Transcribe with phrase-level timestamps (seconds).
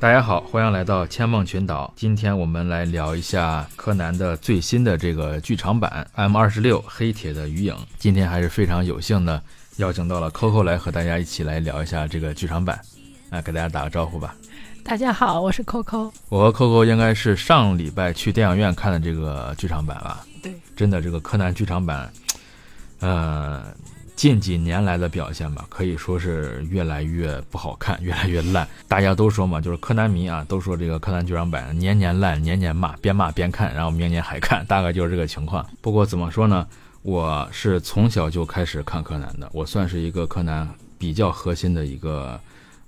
[0.00, 1.92] 大家好，欢迎来到千梦群岛。
[1.94, 7.76] 今天我们来聊一下柯南的最新的这个剧场版 M 二十六黑铁的余影。
[7.98, 9.42] 今天还是非常有幸的
[9.76, 12.80] 邀请到了 Coco 来和大家一起来聊一下这个剧场版。
[13.28, 14.34] 啊，给大家打个招呼吧。
[14.82, 16.10] 大家好，我是 Coco。
[16.30, 20.24] 我和 Coco 应该是上礼拜去电影院看的这个剧场版吧？
[20.42, 22.10] 对，真的这个柯南剧场版，
[23.00, 23.64] 呃。
[24.20, 28.68] 近几年来的表现吧，可以说是越来越不好看，越来越烂。
[28.86, 35.66] 大家都说嘛，就是柯南迷啊，都说这个柯南剧场版年年烂，年年骂，边骂边看，然后明年还看，大概就是这个情况。
[35.80, 36.68] 不过怎么说呢，
[37.00, 42.38] 我是从小就开始看柯南的，我算是一个柯南比较核心的一个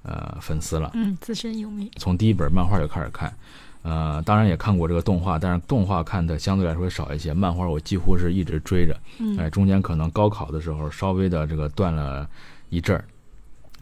[0.03, 0.91] 呃粉丝了。
[0.93, 1.91] 嗯，资深影迷。
[1.97, 3.35] 从第一本漫画就开始看。
[3.83, 7.35] 呃，当然也看过这个动画，但是动画看的相对来说少一些。
[7.35, 8.97] 漫画我几乎是一直追着，
[9.39, 12.29] 哎，中间可能高考的时候稍微的这个断了
[12.69, 13.05] 一阵儿，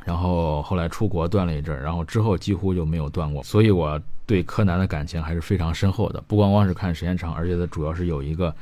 [0.04, 3.42] 然后后来出国断了一阵儿，然后之后几乎就没有断过。
[3.42, 6.22] 所以我对柯南的感情还是非常深厚的。
[6.26, 8.54] 不光光是看时间长，而且它主要是有一个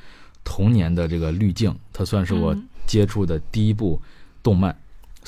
[0.42, 4.00] 童年的这个滤镜，它算是我接触的第一部
[4.42, 4.76] 动漫。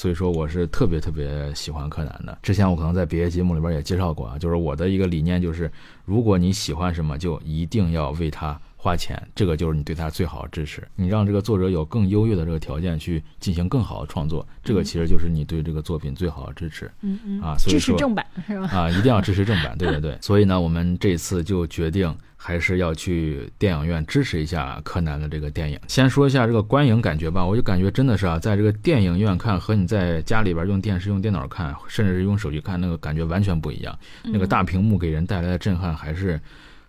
[0.01, 2.39] 所以说我是特别特别喜欢柯南的。
[2.43, 5.71] 之前我可能在别的节目里边也介绍过啊，就是我的一个理念就是，
[6.07, 10.83] 如果你喜欢什么，就一定要为他花钱，这个就是你对他最好的支持。
[10.97, 16.91] 你让这个作者有更优越的这个条件去进行更好的创作，这个其实就是你对这个作品最好的支持。
[17.03, 18.69] 嗯嗯啊，所以支持正版是吧？
[18.69, 20.17] 啊，一定要支持正版，对对对。
[20.23, 22.17] 所以呢，我们这次就决定。
[22.43, 25.79] 还是要去电影院支持一下柯南的这个电影。
[25.89, 33.97] 先说一下这个观影感觉吧，我就感觉真的是啊，在这个电影院看和你在家里边用电视、用电脑看，甚至是用手机看，那个感觉完全不一样。
[34.25, 36.41] 那个大屏幕给人带来的震撼，还是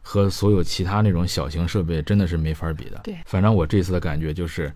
[0.02, 3.02] 和所有其他那种小型设备真的是没法比的。
[3.04, 4.72] 对，反正我这次的感觉就是，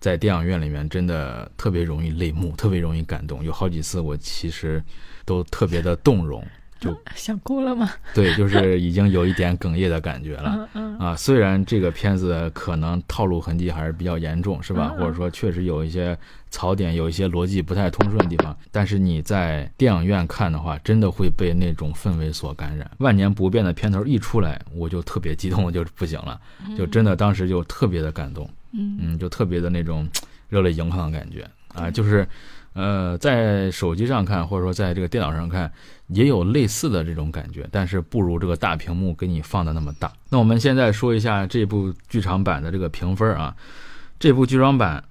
[0.00, 3.44] 在电影院里面真的特别容易泪目，特别容易感动。
[3.44, 4.82] 有好几次我其实
[5.24, 6.44] 都特别的动容。
[6.88, 7.90] 就想哭了吗？
[8.14, 10.68] 对，就是已经有一点哽咽的感觉了。
[10.74, 14.88] 嗯啊，虽然这个片子可能套路痕迹还是比较严重，是吧？
[14.98, 16.16] 或者说确实有一些
[16.50, 22.90] 槽点，有一些逻辑不太通顺的地方，但是你在电影院看的话，真的会被那种氛围所感染。
[22.98, 26.40] 万年不变的片头一出来，我就特别激动，就不行了，
[26.78, 28.48] 就真的当时就特别的感动。
[28.72, 30.08] 嗯嗯，就特别的那种
[30.48, 32.26] 热泪盈眶的感觉啊，就是。
[32.72, 35.72] 呃，在手机上看，或者说在这个电脑上看，
[36.06, 40.12] 也有类似的这种感觉，但是不如这个大屏幕给你放的那么大。
[40.28, 43.54] 那我们现在说一下这部剧场版的这个评分啊，
[44.18, 45.02] 这部剧场版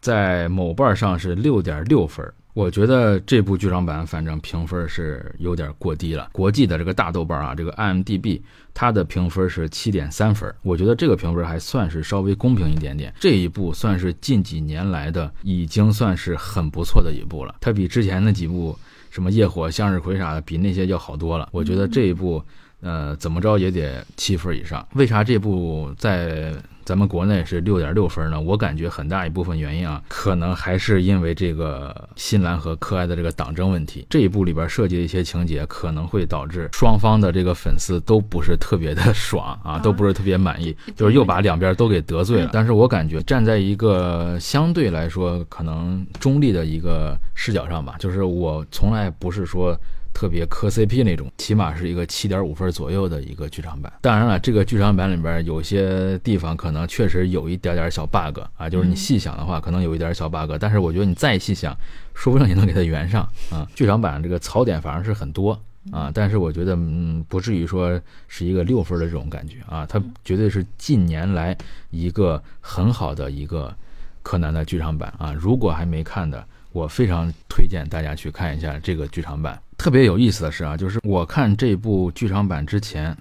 [0.00, 2.26] 在某瓣上是六点六分。
[2.54, 6.28] 我觉得这部剧场版反正评分是有点过低了。
[6.32, 8.40] 国际的这个大豆瓣啊，这个 IMDB
[8.72, 13.12] 它的评分是七点三分，我觉得这个评分还算是稍微公平一点点。
[13.18, 18.78] 这一部算是近几年来的已经算是很不错的一部了，它比之前的几部
[19.10, 21.48] 什么夜火、向日葵啥的比那些要好多了。
[21.50, 22.40] 我觉得这一部，
[22.80, 24.86] 呃，怎么着也得七分以上。
[24.94, 26.54] 为啥这部在？
[26.84, 34.06] 咱们国内是六点六分呢，我感觉很大一部分原因啊，可能还是因为这个新兰和柯爱的这个党争问题。
[34.10, 42.50] 这一部里边设计的一些情节，可能会导致双方的这个粉丝都不是特别的 爽啊，都不是特别满意，就是又把两边都给得罪了。
[42.52, 49.74] 但是我感觉站在一个相对来说可能中立的一个视角上吧，就是我从来不是说。
[50.14, 53.92] 特别磕 CP 那种，起码是一个七点五分左右的一个剧场版。
[54.00, 60.52] 当然了，这个剧场版里边有些地方可能确实有一点点小 bug 啊，就是你细想的话，可能有一点小 bug。
[60.60, 61.76] 但是我觉得你再细想，
[62.14, 63.68] 说不定也能给它圆上啊。
[63.74, 65.60] 剧场版这个槽点反而是很多
[65.90, 69.84] 啊，但是我觉得嗯，不至于说是一个六分的这种感觉啊。
[69.84, 71.56] 它绝对是近年来
[71.90, 73.74] 一个很好的一个
[74.22, 75.32] 柯南的剧场版啊。
[75.32, 79.56] 如果还没看的，我非常推荐大家去看一下这个剧场版。
[79.78, 83.16] 特别有意思的是啊，就是我看这部剧场版之前，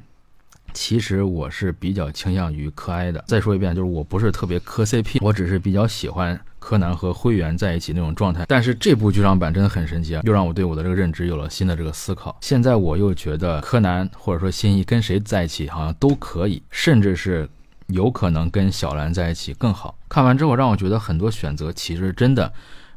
[0.73, 3.23] 其实我是比较倾向于柯哀的。
[3.27, 8.43] 再说一遍，就是我不是特别磕 CP，我只是比较喜欢柯南和灰原在一起那种状态。
[8.47, 12.35] 但是这部剧场版真的很神奇啊，又让我对我的这个认知有了新的这个思考。
[12.41, 17.47] 现在我又觉得柯南或者说新一跟谁在一起好像都可以，甚至是
[17.85, 19.95] 有可能跟小兰在一起更好。
[20.09, 22.51] 看完之后，让我觉得很多选择其实真的。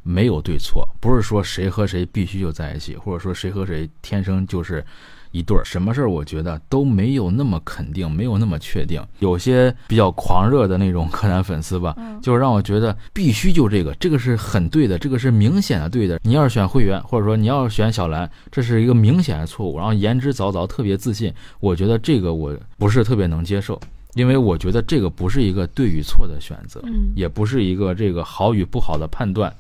[0.06, 4.84] 没有对错，不是说谁和谁必须就在一起，或者说谁和谁天生就是
[5.32, 5.64] 一对儿。
[5.64, 9.02] 什么事儿，我觉得都没有那么肯定，没有那么确定。
[9.18, 16.20] 有些比较狂热的那种柯南粉丝吧，就是让我觉得必须就这个，这个是很对的，这个是明显的对的。
[16.22, 19.76] 你要是选会员，或者说你要是选小兰，这是一个明显的错误。
[19.76, 23.80] 然后言之凿凿，特别自信，我觉得这个我不是特别能接受，
[24.14, 26.80] 因为我觉得这个不是一个对与错的选择，
[27.16, 29.52] 也不是一个这个好与不好的判断。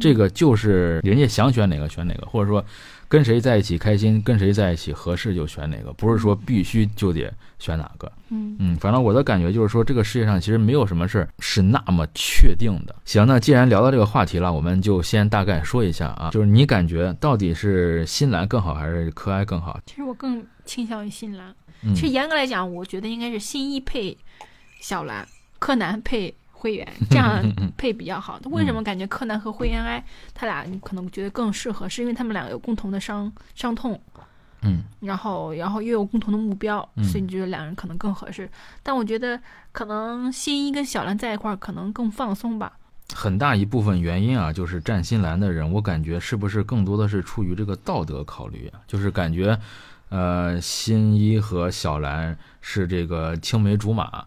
[0.00, 2.64] 这个就是人家想选哪个选哪个，或者说
[3.08, 8.10] 跟谁在一起开心，跟谁在一起合适就选哪个，不是说必须就得选哪个。
[8.30, 12.94] 嗯嗯，反正我的感觉就是说，这个世界上其实没有什么事儿是那么确定的。
[13.04, 19.78] 行，那既然聊到这个话题了，我们就先大概说一下啊，就是你感觉到底是新兰更好还是柯哀更好？
[19.84, 21.54] 其实我更倾向于新兰。
[21.84, 24.16] 嗯其实严格来讲，我觉得应该是新一配
[24.80, 25.26] 小兰，
[25.58, 27.42] 柯南配灰原，这样
[27.76, 28.38] 配比较好。
[28.44, 30.00] 为什么感觉柯南和灰原哀
[30.32, 31.88] 他俩你可能觉得更适合？
[31.88, 34.00] 是因为他们俩有共同的伤伤痛，
[34.62, 38.48] 嗯然后然后又有共同的目标，嗯所以你觉得两人可能更合适。
[38.80, 39.40] 但我觉得
[39.72, 42.74] 可能新一跟小兰在一块儿可能更放松吧。
[43.12, 48.78] 很大一部分原因啊，就是站新兰的人，我感觉是不是更多的是出于这个道德考虑啊？
[48.86, 49.58] 就是感觉，
[50.10, 54.24] 呃，新一和小兰是这个青梅竹马，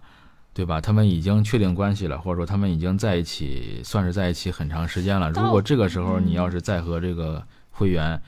[0.56, 0.80] 对吧？
[0.80, 5.30] 他们已经确定关系了，或者说他们已经在一起，算是在一起很长时间了。
[5.32, 8.20] 如果这个时候你要是再和这个灰原，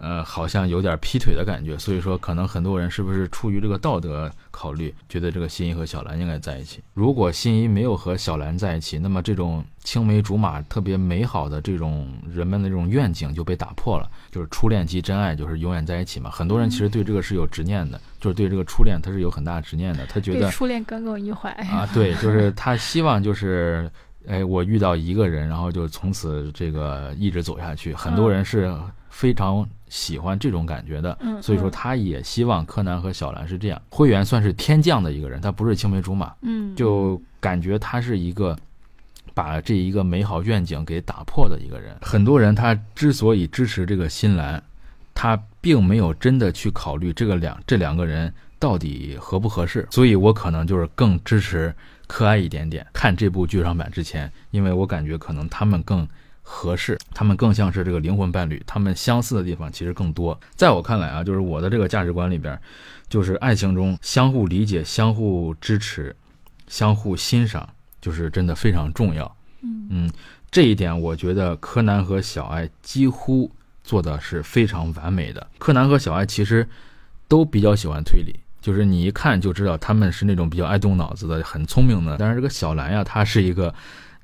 [0.00, 6.80] 呃，好像有点劈腿的感觉，所以说可能很多人是不是出于这个道德考虑，觉得这个新一和小兰应该在一起。
[6.94, 16.30] 如果新一没有和小兰在一起，那么这种青梅竹马、特别美好的这种人们的这种愿景就被打破了，就是初恋即真爱，就是永远在一起嘛。
[16.30, 23.90] 很多人其实对这个是有执念的，就是对这个初恋他是有很大执念的，他觉得初恋耿耿于怀啊，对，就是他希望就是，
[24.26, 27.94] 哎，我遇到一个人，然后就从此这个一直走下去。
[27.94, 28.72] 很多人是
[29.16, 33.80] 非常喜欢这种感觉的，嗯所以说嗯他也希望柯南和小兰是这样。
[33.88, 38.54] 灰原算是天降的一个人，他不是青梅竹马，嗯，就感觉他是一个
[39.32, 41.96] 把这一个美好愿景给打破的一个人。
[42.02, 44.62] 很多人他之所以支持这个新兰，
[45.14, 51.74] 他并没有真的去考虑这个两这两个人到底合不合适，所以我可能就是更支持
[52.06, 52.86] 柯哀一点点。
[52.92, 56.06] 看这部剧场版之前，因为我感觉可能他们更。
[56.48, 60.38] 合适，他们更像是这个灵魂伴侣，他们相似的地方其实更多。
[60.54, 62.56] 在我看来啊，就是我的这个价值观里边，
[63.08, 66.14] 就是爱情中相互理解、相互支持、
[66.68, 67.68] 相互欣赏，
[68.00, 69.36] 就是真的非常重要。
[69.62, 70.12] 嗯嗯，
[70.48, 73.50] 这一点我觉得柯南和小爱几乎
[73.82, 75.44] 做的是非常完美的。
[75.58, 76.66] 柯南和小爱其实
[77.26, 82.16] 都比较喜欢推理，就是你一看就知道他们是那种比较爱动脑子的、很聪明的。
[82.18, 83.74] 但是这个小兰呀，她是一个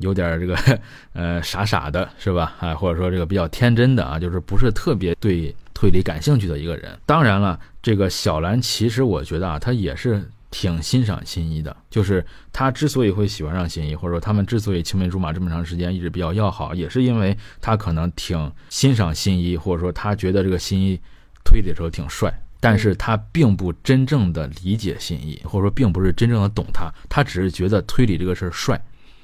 [0.03, 0.55] 有点这个
[1.15, 2.55] 呃傻傻的，是吧？
[2.61, 6.99] 啊，或者说这个比较天真的啊，就是不是特别对推理感兴趣的一个人。
[7.07, 10.29] 当然了，这个小兰其实我觉得啊，她也是。
[10.55, 12.23] 挺欣赏新一的，就是
[12.53, 21.01] 他之所以会喜欢上新一，或者说他们之所以青梅竹马这么长时间一直比较要好，也是因为他可能挺欣赏新一，或者说他觉得这个新一
[21.43, 28.79] 推理的时候挺帅，但是他并不真正的理解新一，或者说并不是真正的懂他，他只是觉得推理这个事儿帅，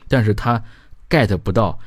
[0.09, 0.63] 但是他
[1.11, 1.79] get 不到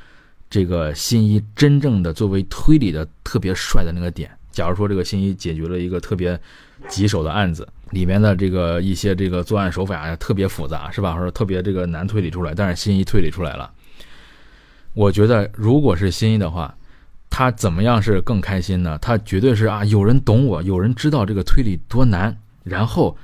[0.50, 4.30] 这个新一真正的作为推理的特别帅的那个点。
[4.52, 6.40] 假如说这个新一解决了一个特别
[6.90, 11.14] 棘手的案子，里面的这个一些这个作案手法呀特别复杂，是吧？
[11.14, 13.72] 或者特别这个难推理出来，但是新一推理出来了。
[14.94, 16.76] 我觉得如果是新一的话，
[17.30, 18.98] 他怎么样是更开心呢？
[19.02, 23.18] 他绝对是啊，有人懂我，有人知道这个推理多难，然后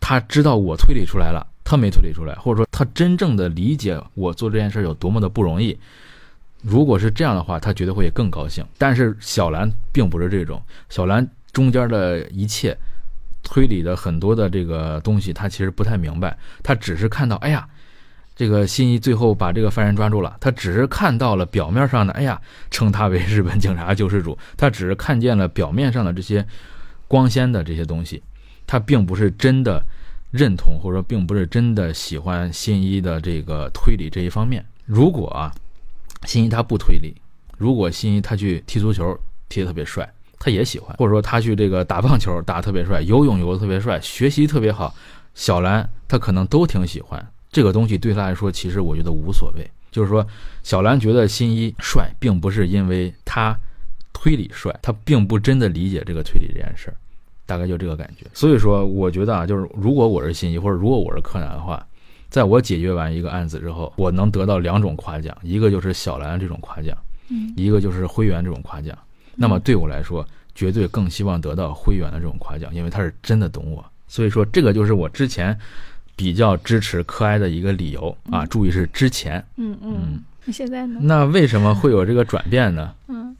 [0.00, 5.76] 他知道我推理出来了，他没推理出来，或者说他真正的理解我做这件事有多么的不容易。
[6.62, 8.64] 如果是这样的话，他绝对会更高兴。
[8.78, 12.76] 但是小兰并不是这种，小兰中间的一切
[13.42, 17.68] 推理的很多的这个东西，他其实不太明白，他只是看到，哎呀，
[18.36, 26.46] 这个新一最后把这个犯人抓住了，他只是看到了表面上的，哎呀，称他为日本警察救世主，他只是看见了表面上的这些
[27.08, 28.22] 光鲜的这些东西，
[28.66, 29.84] 他并不是真的
[30.36, 34.64] 认同，或者说并不是真的喜欢新一的这个推理这一方面。
[34.84, 35.50] 如果啊。
[36.24, 37.14] 新一他不推理，
[37.56, 39.16] 如果新一他去踢足球
[39.48, 44.92] 踢得特别帅，他也喜欢；或者说他去这个打棒球打得特别帅，游泳游得特别帅，学习特别好，
[45.34, 47.96] 小兰他可能都挺喜欢这个东西。
[47.96, 49.70] 对他来说，其实我觉得无所谓。
[49.92, 50.26] 就是说，
[50.64, 53.56] 小兰觉得新一帅，并不是因为他
[54.12, 56.96] 推理帅，他并不真的理解这个推理这件事儿，
[57.46, 58.26] 大概就这个感觉。
[58.34, 61.86] 所以说，我觉得啊，就是如果我是新一，或者如果我是柯南的话。
[62.28, 66.94] 在我解决完一个案子之后，我能得到两种夸奖，一个就是小兰这种夸奖，
[67.30, 68.98] 嗯一个就是灰原这种夸奖。
[69.36, 73.82] 那么对我来说，绝对更希望得到灰原的这种夸奖，因为他是真的懂我。
[74.08, 75.56] 所以说，这个就是我之前
[76.16, 78.44] 比较支持柯哀的一个理由啊。
[78.44, 80.98] 注意是之前，嗯嗯，你现在呢？
[81.00, 82.92] 那为什么会有这个转变呢？
[83.06, 83.34] 嗯，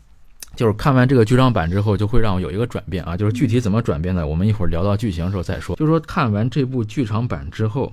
[0.57, 3.17] 就是看完这个剧场版之后，就会让我有一个转变啊。
[3.17, 4.27] 就是具体怎么转变呢？
[4.27, 5.77] 我们一会儿聊到剧情的时候再说。
[5.77, 7.93] 就是说看完这部剧场版之后。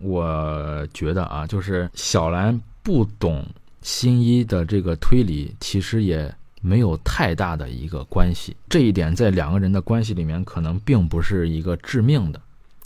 [0.00, 3.46] 我觉得啊，就是小兰不懂
[3.82, 8.56] 新一的这个推理其实也没有太大的一个关系。
[8.68, 12.40] 这一点在两个人的关系里面可能并不是一个致命的。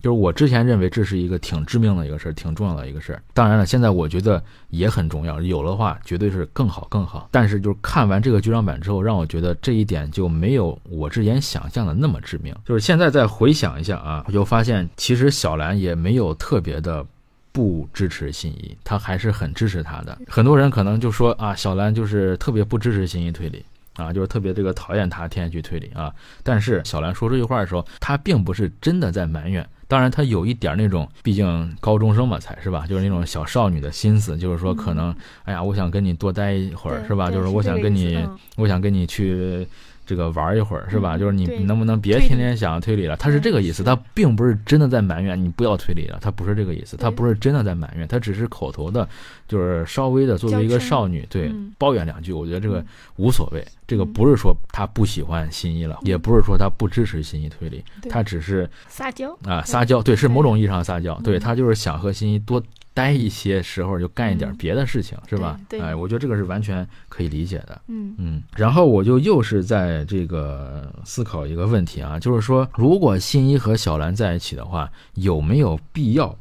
[0.06, 3.20] 就是我之前认为这是一个挺致命的一个事儿，挺重要的一个事儿。
[3.34, 7.28] 当然了，现在我觉得也很重要，有的话绝对是更好更好。
[7.32, 12.54] 但是就是看完这个剧场版之后，让我觉得这一点就没有我之前想象的那么致命。
[12.64, 17.04] 就是现在再回想一下啊，我就发现其实小兰也没有特别的
[17.50, 20.16] 不支持新一，他还是很支持他的。
[20.28, 23.64] 很多人可能就说啊，小兰就是特别不支持新一推理。
[23.94, 26.14] 啊，就是特别这个讨厌他天天去推理啊。
[26.44, 29.66] 但是小兰说这句话的时候，她并不是真的在埋怨。
[29.88, 32.86] 当然，他有一点那种，毕竟高中生嘛，才是吧？
[32.88, 35.14] 就是那种小少女的心思，就是说可能，
[35.44, 37.30] 哎呀，我想跟你多待一会儿，是吧？
[37.30, 38.18] 就是我想跟你，
[38.56, 39.66] 我想跟你去。
[40.08, 41.18] 这个玩一会儿是吧？
[41.18, 43.16] 就是你能不能别天天想推理了？
[43.16, 49.08] 他是这个意思，他并不是真的在埋怨你不要推理了，他不是这个意思，他不是真的在埋怨，他只是口头的，
[49.48, 52.32] 就是稍微的作为一个少女对抱怨两句。
[52.32, 52.84] 我觉得这个
[53.16, 62.62] 无所谓，这个不是说他不喜欢新一了，也不是说他不支持新一推理，他只是撒娇啊撒娇，对，是某种意义上撒娇，对他就是想和新一多。
[62.96, 65.60] 待一些时候就干一点别的事情，是吧？
[65.78, 67.78] 哎，我觉得这个是完全可以理解的。
[67.88, 76.34] 嗯嗯，然后我就又是在这个思考一个问题啊，就是说，如果新一和小兰在一起的话，有没有必要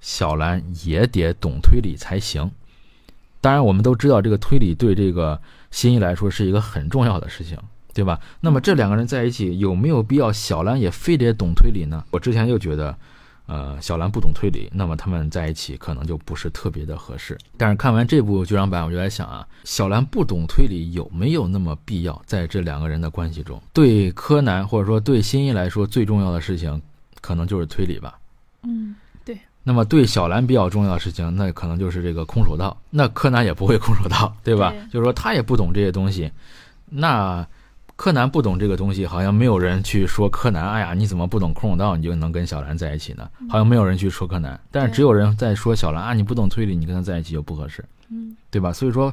[0.00, 2.50] 小兰也得懂推理才行？
[3.40, 7.58] 当然，我们都知道这个推理对这个新一来说是一个很重要的事情，
[7.94, 8.20] 对吧？
[8.40, 12.04] 那么这两个人在一起有没有必要小兰也非得懂推理呢？
[12.10, 12.96] 我之前又觉得。
[13.50, 17.34] 呃，小兰不懂推理，那么他们在一起可能就不是特别的合适。
[17.56, 22.20] 但是看完这部剧场版，我就在想啊，小兰不懂推理有没有那么必要？
[22.26, 26.82] 在这两个人的关系中，对柯南或者说对新一来说，最重要的事情
[27.22, 28.18] 可能就是推理吧。
[28.64, 29.07] 嗯，对。
[29.62, 32.76] 那么对小兰比较重要的事情，那可能就是这个空手道。
[32.90, 34.72] 那柯南也不会空手道， 对吧？
[34.92, 36.30] 就是说他也不懂这些东西。
[36.88, 37.46] 那。
[37.98, 40.62] 柯南不懂这个东西，好像没有人去说柯南。
[40.70, 43.28] 哎呀，你怎么不懂空手道，你就能跟小兰在一起呢？
[43.50, 48.72] 好像没有人去说柯南，但是只有人在说小兰啊，你不懂推理，你跟他在一起就不合适，嗯，对吧？
[48.72, 49.12] 所以说，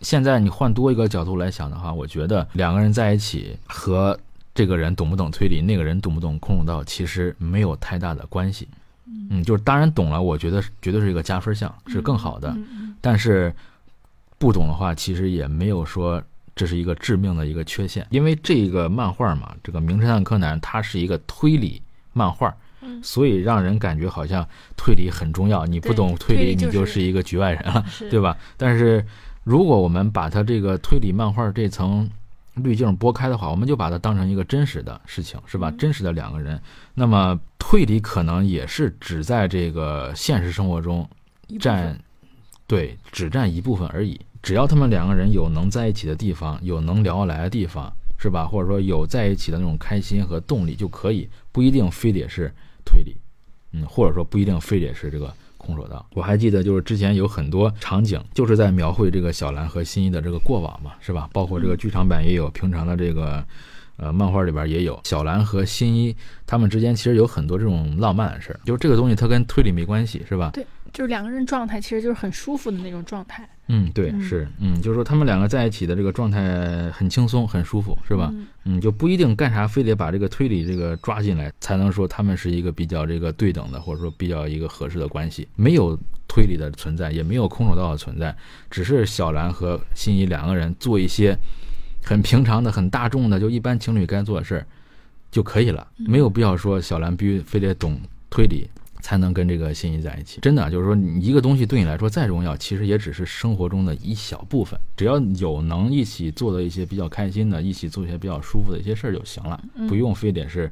[0.00, 4.18] 现在你换多一个角度来想的话，我觉得两个人在一起和
[4.54, 8.66] 这个人懂不懂推理，那个人懂不懂空手道，其实没有太大的关系。
[9.30, 12.56] 嗯，就是当然懂了，我觉得绝对是一个加分项，是更好的。
[13.00, 13.54] 但是
[14.38, 16.22] 不懂的话，其实也没有说。
[16.58, 21.82] 这是一个致命的一个缺陷，因为这个漫画嘛，这个《名侦探柯南》它是一个推理
[22.14, 22.50] 漫画，
[23.02, 24.42] 所以让人感觉好像
[24.74, 25.66] 推理很重要。
[25.66, 28.34] 你不懂推理，你就是一个局外人了，对吧？
[28.56, 29.04] 但是
[29.44, 32.08] 如果我们把它这个推理漫画这层
[32.54, 35.70] 滤镜拨开的话，我们就把它当成一个真实的事情，是吧？
[35.72, 36.58] 真实的两个人，
[36.94, 41.04] 那么推理可能也是只在这个现实生活中
[41.58, 41.98] 占，
[42.64, 44.20] 对，只占一部分而已。
[44.40, 48.46] 只要他们两个人有能在一起的地方，有能聊得来的地方，是吧？
[48.46, 52.48] 或者说有在一起的那种开心和动力就可以，不一定非得是
[52.84, 53.16] 推理，
[53.72, 56.06] 嗯，或者说不一定非得是这个空手道。
[56.12, 61.28] 我还记得就是之前有很多场景就是在描绘这个小兰和新一的这个过往嘛，是吧？
[61.32, 63.44] 包括这个剧场版也有，平常的这个
[63.96, 66.14] 呃漫画里边也有，小兰和新一
[66.46, 70.50] 他们之间其实有很多这种浪漫的事儿，就是这个东西它跟推理没关系，是吧？
[70.52, 70.64] 对。
[70.92, 73.46] 就是两个人状态其实就是很舒服的那种状态。
[73.66, 78.32] 嗯，对，是，嗯，就是说他们两个在一起的这个状态很轻松，很舒服，是吧？
[78.64, 85.46] 嗯，就不一定干啥非得把这个推理这个抓进来，才能说他们是一个比较这个对等的，或者说比较一个合适的关系。
[85.54, 88.34] 没有推理的存在，也没有空手道的存在，
[88.70, 91.36] 只是小兰和新一两个人做一些
[92.06, 94.66] 很平常的、很大众的，就一般情侣该做的事儿
[95.30, 97.98] 就可以了，没有必要说小兰必须非得懂
[98.30, 98.66] 推理。
[99.02, 104.76] 才能跟这个心仪在一起，真的就是说，你一个东西对你来说再重要，其实也只是生活中的一小部分。
[104.96, 110.68] 只要有能一起做的一些比较开心的，一起做一些比较舒服的一些事儿就行了，不用非得是，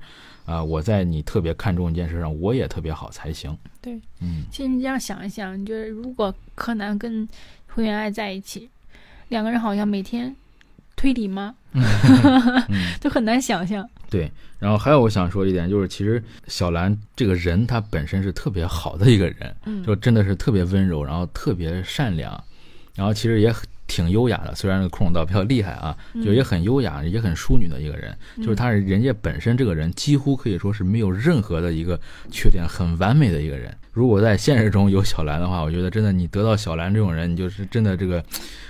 [0.47, 3.57] 啊，我在你特别看重一件事上，我也特别好才行。
[3.81, 7.29] 对，嗯，其实你这样想一想，你觉得如果柯南跟
[7.69, 8.69] 灰原哀在一起，
[9.29, 10.35] 两个人好像每天
[10.97, 11.55] 推理吗？
[13.01, 13.89] 就很难想象。
[14.09, 22.43] 对，然后还有我想说一点，就是其实小兰这个人，她本身是特别好的一个人，就真的是特别温柔，然后特别善良，
[22.95, 23.53] 然后其实也
[23.87, 24.55] 挺优雅的。
[24.55, 28.17] 虽然空手道比较厉害啊，就也很优雅，也很淑女的一个人。
[28.39, 31.99] 就是他是人家本身这个人，几乎可以说是没有任何的一个
[32.31, 33.75] 缺点，很完美的一个人。
[33.93, 38.25] 如果在现实中有小兰的话，我觉得真的你得到小兰这种人，你就是真的这个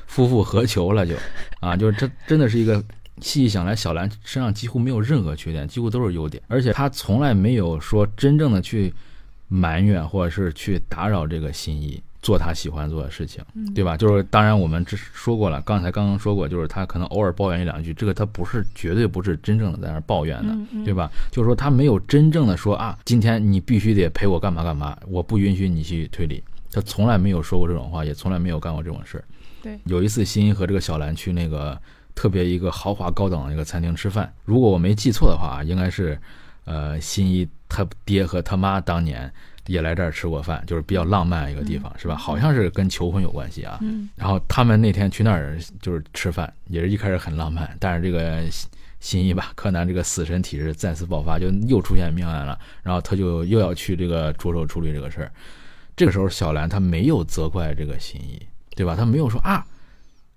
[0.07, 1.15] 夫复何求了，就
[1.61, 2.83] 啊，就是这真的是一个。
[3.21, 8.93] 细细想来，小兰身上几乎没有任何缺点，几乎都是优点，而且她从来没有说真正的去
[9.47, 13.97] 埋怨或者是去打扰这个心意，做他喜欢做的事情，嗯对吧？
[13.97, 21.11] 就是当然我们这说过了，刚才刚刚说过，就是他可能偶尔抱怨一两句，这个他不是绝对不是真正的在那儿抱怨的，对吧？
[21.31, 26.43] 就是说他没有真正的说啊，今天你必须得陪我干嘛干嘛，我不允许你去推理。
[26.73, 29.25] 他从来没有说过这种话，也从来没有干过这种事儿。
[29.63, 31.79] 对有一次，新一和这个小兰去那个
[32.15, 36.19] 特别一个豪华高档的一个餐厅吃饭，如果我没记错的话，应该是，
[36.65, 39.33] 呃，新一他爹和他妈当年
[39.67, 42.17] 也来这儿吃过饭，就是比较浪漫一个地方，是吧？
[42.17, 43.79] 好像是跟求婚有关系啊。
[43.83, 48.69] 嗯然后他们那天去那儿就是吃饭，也是一开始很浪漫，但是这个新
[49.01, 55.31] 新一吧，柯南这个死神体质再次爆发，就又出现命案了，然后他就又要去这个着手处理这个事儿。
[55.97, 58.41] 这个时候，小兰她没有责怪这个新一，
[58.75, 58.97] 对吧？
[58.97, 59.65] 她没有说啊，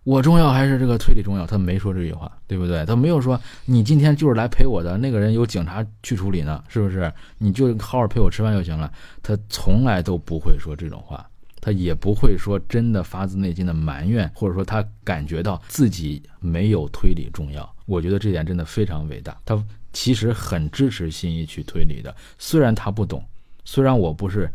[0.07, 2.85] 我重要还是这个推理重要，他没说这句话，对不对？
[2.85, 7.11] 他没有说你今天就是来陪我的，那个人有警察去处理呢，是不是？
[7.37, 8.89] 你就好好陪我吃饭就行了。
[9.21, 11.29] 他从来都不会说这种话。
[11.59, 17.69] 他也不会说真的发自内心的埋怨，或者说他感觉到自己没有推理重要。
[17.85, 19.37] 我觉得这点真的非常伟大。
[19.43, 19.61] 他
[19.91, 23.21] 其实很支持新一去推理的，虽然他不懂，
[23.65, 24.49] 虽然我不是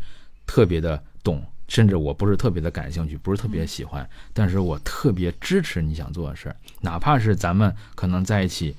[0.47, 8.75] 特别的懂，甚至我不是特别的感兴趣，不是特别喜欢，但是我特别支持你想做的事儿，哪怕是咱们可能在一起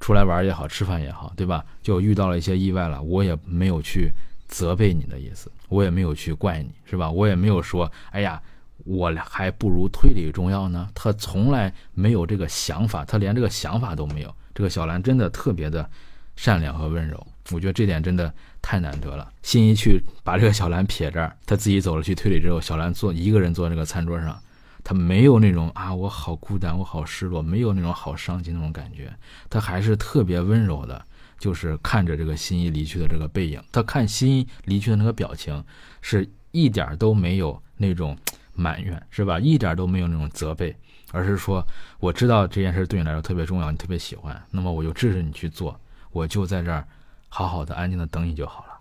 [0.00, 1.64] 出来玩也好，吃饭也好，对吧？
[1.82, 4.10] 就遇到了一些意外了，我也没有去
[4.46, 7.10] 责备你的意思，我也没有去怪你，是吧？
[7.10, 8.40] 我也没有说，哎呀，
[8.84, 10.88] 我还不如推理重要呢。
[10.94, 14.34] 他从来没有这个想法，他连这个想法都没有。
[14.54, 15.88] 这个小兰真的特别的
[16.36, 18.32] 善良和温柔，我觉得这点真的
[18.62, 19.32] 太难得了。
[19.42, 24.38] 新一去把这个小兰撇这儿，他自己走了去推理之后，小兰坐一个人坐在这个餐桌上，
[24.84, 29.12] 他没有那种啊我好孤单，我好失落，没有那种好伤心那种感觉，
[29.50, 31.04] 他还是特别温柔的。
[31.38, 35.64] 就是看着这个新一离去的这个背影，他看新一离去的那个表情，
[36.02, 38.18] 是一点都没有那种
[38.54, 39.38] 埋怨，是吧？
[39.38, 40.74] 一点都没有那种责备，
[41.12, 41.64] 而是说
[42.00, 45.80] 我知道这件事对你来说特别重要，你特别喜欢，那么我就支持你去做，
[46.10, 46.84] 我就在这儿
[47.28, 48.72] 好好的、安静的等你就好了，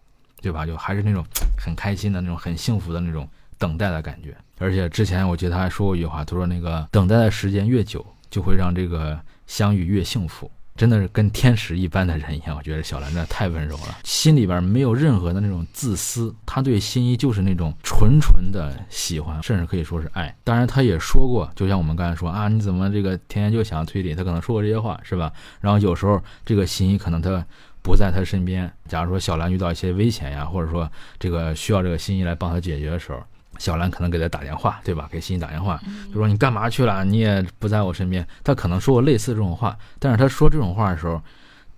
[0.41, 0.65] 对吧？
[0.65, 1.23] 就还是那种
[1.57, 4.36] 很开心的那种、很幸福的那种等待的感觉。
[4.60, 10.49] 而且之前我记得他还说过一句话，他说那个等待的时间越久，就会让这个相遇越幸福。
[10.75, 20.36] 真的是跟天使一般的人一样，我觉得小兰真的太温柔了，心里边没有任何的那种自私，他对新一就是那种纯纯的喜欢，甚至可以说是爱。
[20.43, 24.13] 当然，他也说过，就像我们刚才说啊，你怎么这个天天就想推理？
[24.13, 25.33] 他可能说过这些话，是吧？
[25.62, 27.43] 然后有时候这个新一可能他
[27.88, 33.23] 不在他身边，假如说小兰遇到一些危险呀，或者说这个需要这个新一来帮他解决的时候。
[33.58, 35.08] 小兰可能给他打电话，对吧？
[35.10, 37.06] 给新一打电话，就说你干嘛去了？
[37.06, 38.28] 你也不在我身边。
[38.43, 41.19] 他可能说过类似这种话，但是他说这种话的时候，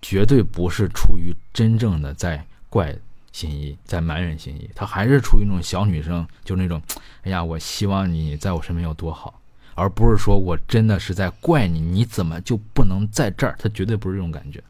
[0.02, 2.94] 绝对不是出于真正的在怪
[3.32, 6.82] 新一，在埋怨新一，他还是出于那种小女生，就那种，
[7.22, 9.40] 哎呀，我希望你在我身边有多好，
[9.76, 13.56] 而不是说我真的是在怪你，你怎么就不能在这儿？
[13.58, 14.62] 他绝对不是这种感觉。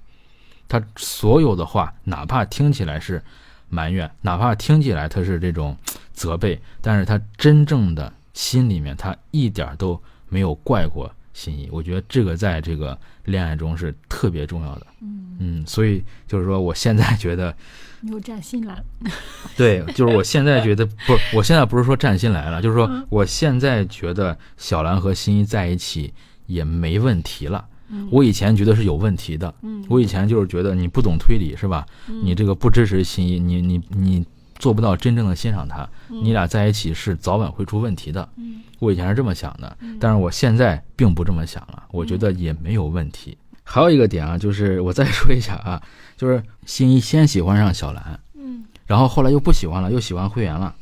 [0.69, 3.21] 他所有的话，哪怕听起来是
[3.67, 5.75] 埋怨，哪怕听起来他是这种
[6.13, 11.67] 责备，但是他真正的心里面，他一点都没有怪过心意。
[11.71, 14.87] 我觉得这个在这个恋爱中是特别重要的。
[15.01, 17.55] 嗯，嗯，所以就是说，我现在觉得，
[18.03, 18.83] 又占心了。
[19.57, 26.13] 对，就是我现在觉得不是，我现在不是说占心来了，就是说嗯我现在觉得小兰和新一在一起
[26.45, 27.65] 也没问题了。
[27.89, 31.85] 嗯我以前觉得是有问题的，嗯我以前就是觉得你不懂推理是吧？
[32.23, 34.25] 你这个不支持新一，你你你
[34.57, 38.27] 做不到真正的欣赏他，你俩在一起是早晚会出问题的。
[38.37, 43.37] 嗯我以前是这么想的，但是我现在并不这么想了，我觉得也没有问题。
[43.63, 45.81] 还有一个点啊，就是我再说一下啊，
[46.15, 50.73] 就是新一先喜欢上小兰，嗯然后后来又不喜欢了，又喜欢灰原了。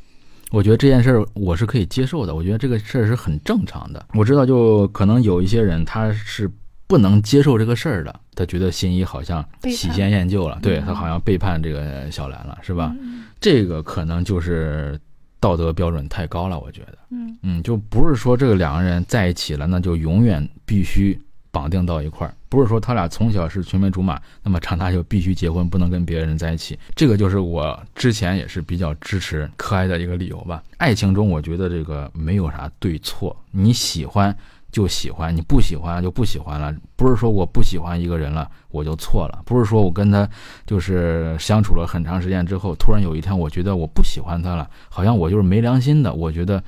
[0.51, 4.05] 我觉得这件事儿我是可以接受的，我觉得这个事儿是很正常的。
[4.13, 6.49] 我知道，就可能有一些人他是
[6.87, 12.95] 不能接受这个事儿的，他觉得新一好像喜新厌旧了，对嗯他好像背叛这个小兰了，是吧？
[13.01, 14.99] 嗯这个可能就是
[15.39, 16.97] 道德标准太高了，我觉得。
[17.11, 21.19] 嗯嗯，就不是说这个两个人在一起了，那就永远必须
[21.51, 26.77] 绑定到一块儿，不是说他俩从小是青梅竹马，那么长大就必须结婚，不能跟别人在一起。
[26.95, 30.63] 这个就是我之前也是比较支持可爱的一个理由吧。
[30.77, 34.35] 爱情中，我觉得这个没有啥对错，你喜欢
[34.71, 36.73] 就喜欢，你不喜欢就不喜欢了。
[36.95, 40.27] 不是说我不喜欢一个人了我就错了，不是说我跟他
[40.65, 46.13] 就是相处了很长时间之后，突然有一天我觉得我不喜欢他了，好像我就是没良心的。
[46.13, 46.63] 我觉得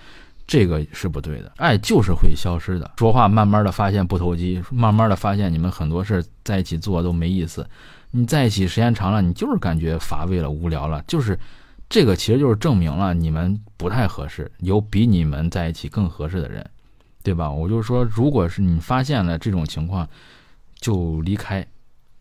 [0.48, 2.92] 这个是不对的，爱就是会消失的。
[2.98, 7.68] 说话慢慢的发现不投机，慢慢的发现你们很多事在一起做都没意思。
[8.12, 11.38] 你在一起时间长了，你就是感觉乏味了、无聊了，就是
[11.88, 16.68] 这个其实就是证明了你们不太合适，有比你们在一起更合适的人，
[17.24, 17.52] 对吧？
[17.52, 20.08] 我就是说，如果是你发现了这种情况，
[20.80, 21.66] 就离开。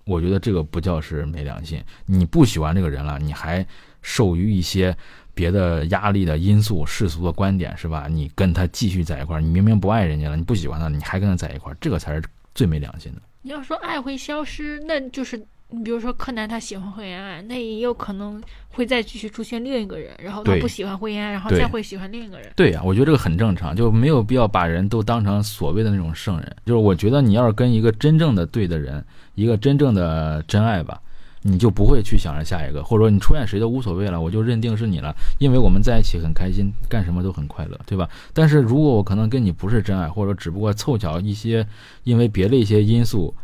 [0.04, 1.82] 我觉得这个不叫是没良心。
[2.06, 3.66] 你不喜欢这个人了，你还
[4.00, 4.96] 受于一些
[5.34, 8.06] 别的压力的因素、世俗的观点，是吧？
[8.08, 12.22] 你跟他继续在一块儿，你明明不爱人家了，你不喜欢他，你还跟他在一块儿，这个才是
[12.54, 13.20] 最没良心的。
[13.42, 22.50] 你要说爱会消失，那就是你比如说柯南他喜欢灰原哀，那也有可能会再继续出现另一个人，然后他不喜欢灰原哀，然后再会喜欢另一个人。
[22.57, 26.57] 对呀、我觉得这个很正常，就没有必要把人都当成所谓的那种圣人。
[26.64, 29.04] 就是我觉得你要是跟一个真正的对的人，
[29.35, 30.98] 一个真正的真爱吧，
[31.42, 38.09] 你就不会去想着下一个，或者说你出现谁都无所谓了，我就认定是你了，因为我们在一起很开心，干什么都很快乐，对吧？
[38.33, 41.66] 但是如果我可能跟你不是真爱，或者只不过凑巧一些
[42.04, 43.35] 因为别的一些因素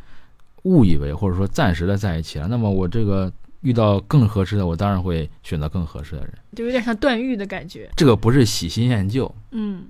[0.64, 6.32] 误以为或者说暂时的在一起了，那么我这个遇到更合适的，我当然会选择更合适的人。
[6.54, 7.88] 就有点像段誉的感觉。
[7.96, 9.84] 这个不是喜新厌旧，嗯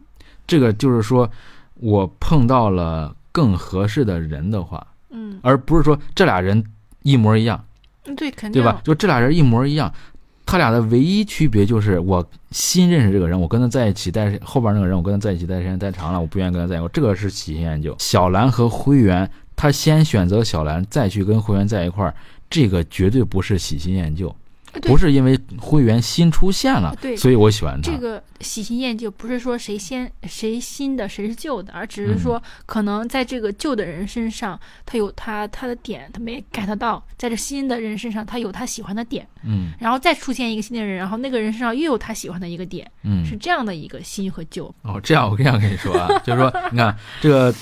[0.46, 1.30] 这个就是说
[1.74, 6.62] 我碰到了更合适的人的话，嗯，而不是说这俩人
[7.02, 7.64] 一模一样，
[8.06, 8.80] 嗯对，肯定对吧？？
[8.84, 9.92] 就这俩人一模一样，
[10.46, 17.96] 他俩的唯一区别就是我新认识这个人，我跟他在一起待后边那个人，我跟他在一起待时间待长了，我不愿意跟他在一块儿，这个是喜新厌旧。
[17.98, 22.14] 小兰和灰原，他先选择小兰，再去跟会员在一块儿，
[22.51, 24.35] 这个绝对不是喜新厌旧，
[24.83, 27.17] 不是因为会员新出现了，对。
[27.17, 27.90] 所以我喜欢他。
[27.90, 39.73] 这个喜新厌旧不是说谁先谁新的谁是旧的，而只嗯是说可能在这个旧的人身上，他有他他的点，他没 get 到；在这新的人身上，他有他喜欢的点，嗯。
[39.79, 44.73] 然后再出现一个新的人，然后那个人身上又有他喜欢的一个点，嗯，是这样的一个新和旧。
[44.83, 47.55] 哦，这样我这样跟你说啊，就是说，你看这个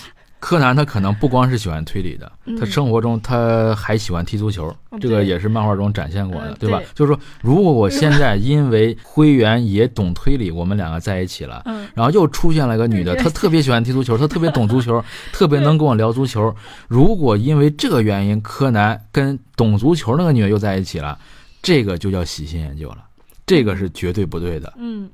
[0.42, 6.86] 柯南，他可能不光是喜欢推理的，嗯他生活中他还喜欢踢足球，嗯这个也是漫画中展现过的，嗯对吧对？
[6.96, 11.62] 就是说，如果我现在因为灰原也懂推理，我们两个在一起了。
[11.66, 15.00] 嗯，然后又出现了一个女的，她特别喜欢踢足球，她特别懂足球，
[15.32, 16.52] 特别能跟我聊足球。
[16.88, 21.16] 如果因为这个原因，柯南跟懂足球那个女的又在一起了，
[21.62, 22.98] 这个就叫喜新厌旧了，
[23.46, 24.72] 这个是绝对不对的。
[24.76, 25.08] 嗯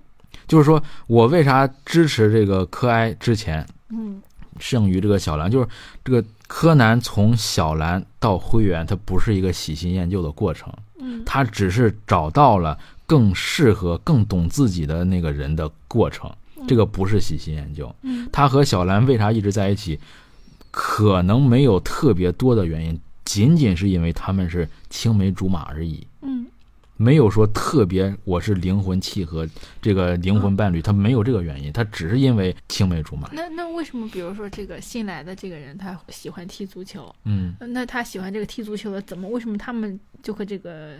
[0.47, 4.23] 就是说我为啥支持这个柯哀之前，嗯
[4.59, 5.69] 胜于这个小兰，就是
[6.05, 16.31] 这个柯南从小兰到灰原，它不是一个喜新厌旧的过程，嗯他只是找到了更适合、更懂自己的那个人的过程。
[16.67, 17.95] 这个不是喜新厌旧。
[18.03, 19.99] 嗯他和小兰为啥一直在一起？
[20.71, 26.07] 可能没有特别多的原因，仅仅是因为他们是青梅竹马而已。
[26.21, 26.47] 嗯
[26.99, 29.49] 没有说特别我是灵魂契合，
[29.81, 33.31] 这个灵魂伴侣，他没有这个原因，他只是因为青梅竹马。
[33.33, 37.15] 那那为什么比如说这个新来的这个人他喜欢踢足球？
[37.25, 40.97] 嗯，那他喜欢这个踢足球的，怎么为什么他们就和这个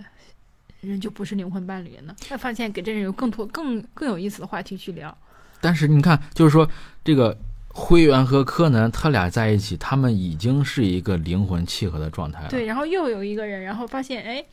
[0.81, 2.15] 人就不是灵魂伴侣呢？
[2.29, 5.17] 他发现给这人有更多更更有意思的话题去聊。
[5.61, 6.71] 但是你看，就是说
[7.03, 7.37] 这个
[7.71, 12.49] 灰原和柯南他俩在一起，他们已经是一个灵魂契合的状态了。
[12.49, 14.45] 对，然后又有一个人，然后发现哎，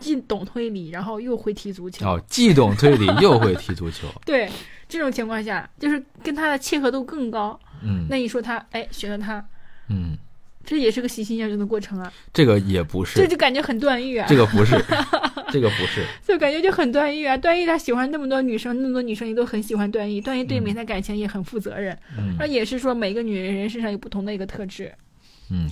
[0.00, 2.06] 既懂推理，然后又会踢足球。
[2.06, 4.06] 哦，既懂推理又会踢足球。
[4.24, 4.48] 对，
[4.88, 7.58] 这种情况下，就是跟他的契合度更高。
[7.82, 9.44] 嗯那你说他哎选了他，
[9.88, 10.16] 嗯，
[10.64, 14.26] 这也是个喜新厌旧的过程啊，这个也不是这是，就感觉很段誉啊。
[14.28, 14.74] 这个不是，
[15.52, 16.04] 这个不是。
[16.26, 17.36] 就感觉就很段誉啊。
[17.36, 21.96] 段誉他喜欢那么多女生，那么多女生也都很喜欢段誉，段誉对每段感情也很负责任。
[22.18, 24.86] 嗯那也是说每个女人身上有不同的一个特质。
[24.86, 25.05] 嗯，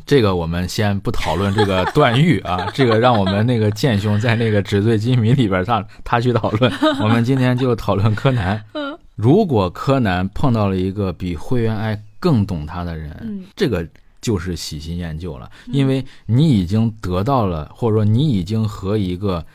[0.07, 6.73] 这个我们先不讨论这个段誉啊，这个让我们那个剑兄在那个纸醉金迷里边他他去讨论。
[7.01, 8.65] 我们今天就讨论柯南。
[8.75, 13.87] 嗯如果柯南碰到了一个比灰原哀更懂他的人，嗯这个
[14.21, 19.47] 就是喜新厌旧了，因为你已经得到了，或者说你已经和一个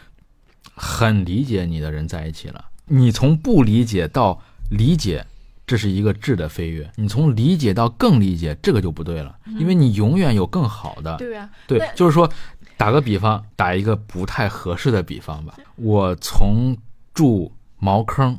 [0.75, 2.63] 很理解你的人在一起了。
[2.86, 5.25] 你从不理解到理解，
[5.69, 11.15] 这是一个质的飞跃；你从理解到更理解，这个就不对了，因为你永远有更好的。
[11.17, 12.27] 对啊，对，就是说，
[12.75, 15.53] 打个比方，打一个不太合适的比方吧。
[15.75, 16.75] 我从
[17.13, 18.36] 住茅坑，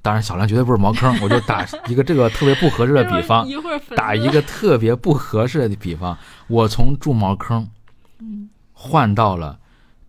[0.00, 3.46] 当然小兰绝对不是茅坑， 我就打一个这个特别不合适的比方，
[3.94, 6.16] 打一个特别不合适的比方，
[6.48, 7.68] 我从住茅坑
[8.20, 8.48] 嗯。
[8.72, 9.58] 换到了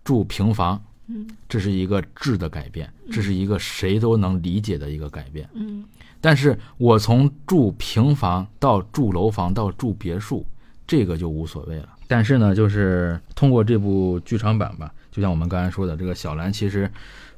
[0.06, 1.28] 住平房，嗯。
[1.50, 5.50] 这是一个质的改变，这是一个谁都能理解的一个改变。
[5.54, 5.84] 嗯
[6.22, 10.46] 但是我从住平房到住楼房到住别墅，
[10.88, 11.90] 这个就无所谓了。
[12.08, 16.90] 但是呢，就是通过这部剧场版吧，就像我们刚才说的，这个小兰其实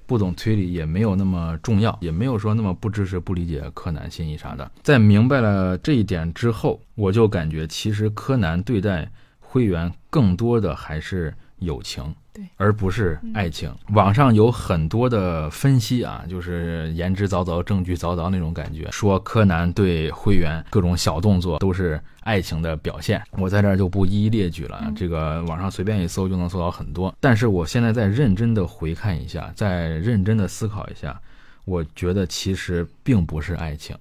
[0.06, 4.70] 不懂推理也没有那么重要，也没有说那么不支持、不理解柯南心意啥的。
[4.82, 13.72] 在明白了这一点之后，我就感觉其实柯南对待灰原更多的还是友情，对，而不是爱情。
[13.90, 23.22] 网上有很多的分析啊，就是言之凿凿、证据凿凿那种感觉，说柯南对灰原各种小动作都是爱情的表现。
[23.34, 27.16] 我在这儿就不一一列举了，这个网上随便一搜就能搜到很多。
[27.20, 31.22] 但是我现在在认真的回看一下，再认真的思考一下，
[31.66, 33.96] 我觉得其实并不是爱情，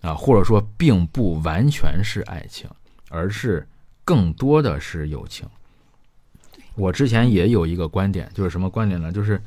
[0.00, 2.70] 啊，或者说并不完全是爱情，
[3.10, 3.66] 而是
[4.04, 5.44] 更多的是友情。
[6.74, 9.12] 我之前也有一个观点，就是什么观点呢？
[9.12, 9.40] 就是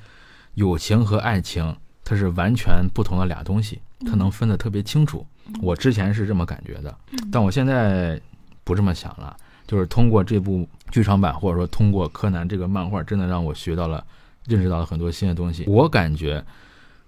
[0.53, 5.25] 友情和爱情它是完全不同的俩东西，它能分得特别清楚。
[5.61, 6.97] 我之前是这么感觉的，
[7.31, 8.19] 但我现在
[8.63, 9.35] 不这么想了。
[9.67, 14.05] 就是通过这部剧场版，或者说通过柯南这个漫画，真的让我学到了、
[14.45, 15.65] 认识到了很多新的东西。
[15.67, 16.45] 我感觉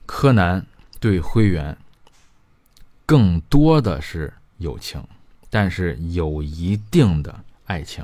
[0.07, 0.65] 柯南
[0.99, 1.77] 对灰原
[3.05, 4.99] 更多的是友情，
[5.51, 8.03] 但是有一定的爱情。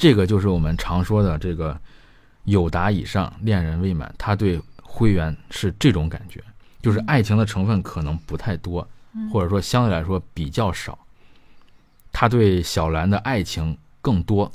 [0.00, 1.78] 这个就是我们常说的这个
[2.44, 4.10] “友达以上，恋人未满”。
[4.16, 6.42] 他对灰原是这种感觉，
[6.80, 8.88] 就是爱情的成分可能不太多，
[9.30, 10.98] 或者说相对来说比较少。
[12.10, 14.50] 他对小兰的爱情更多，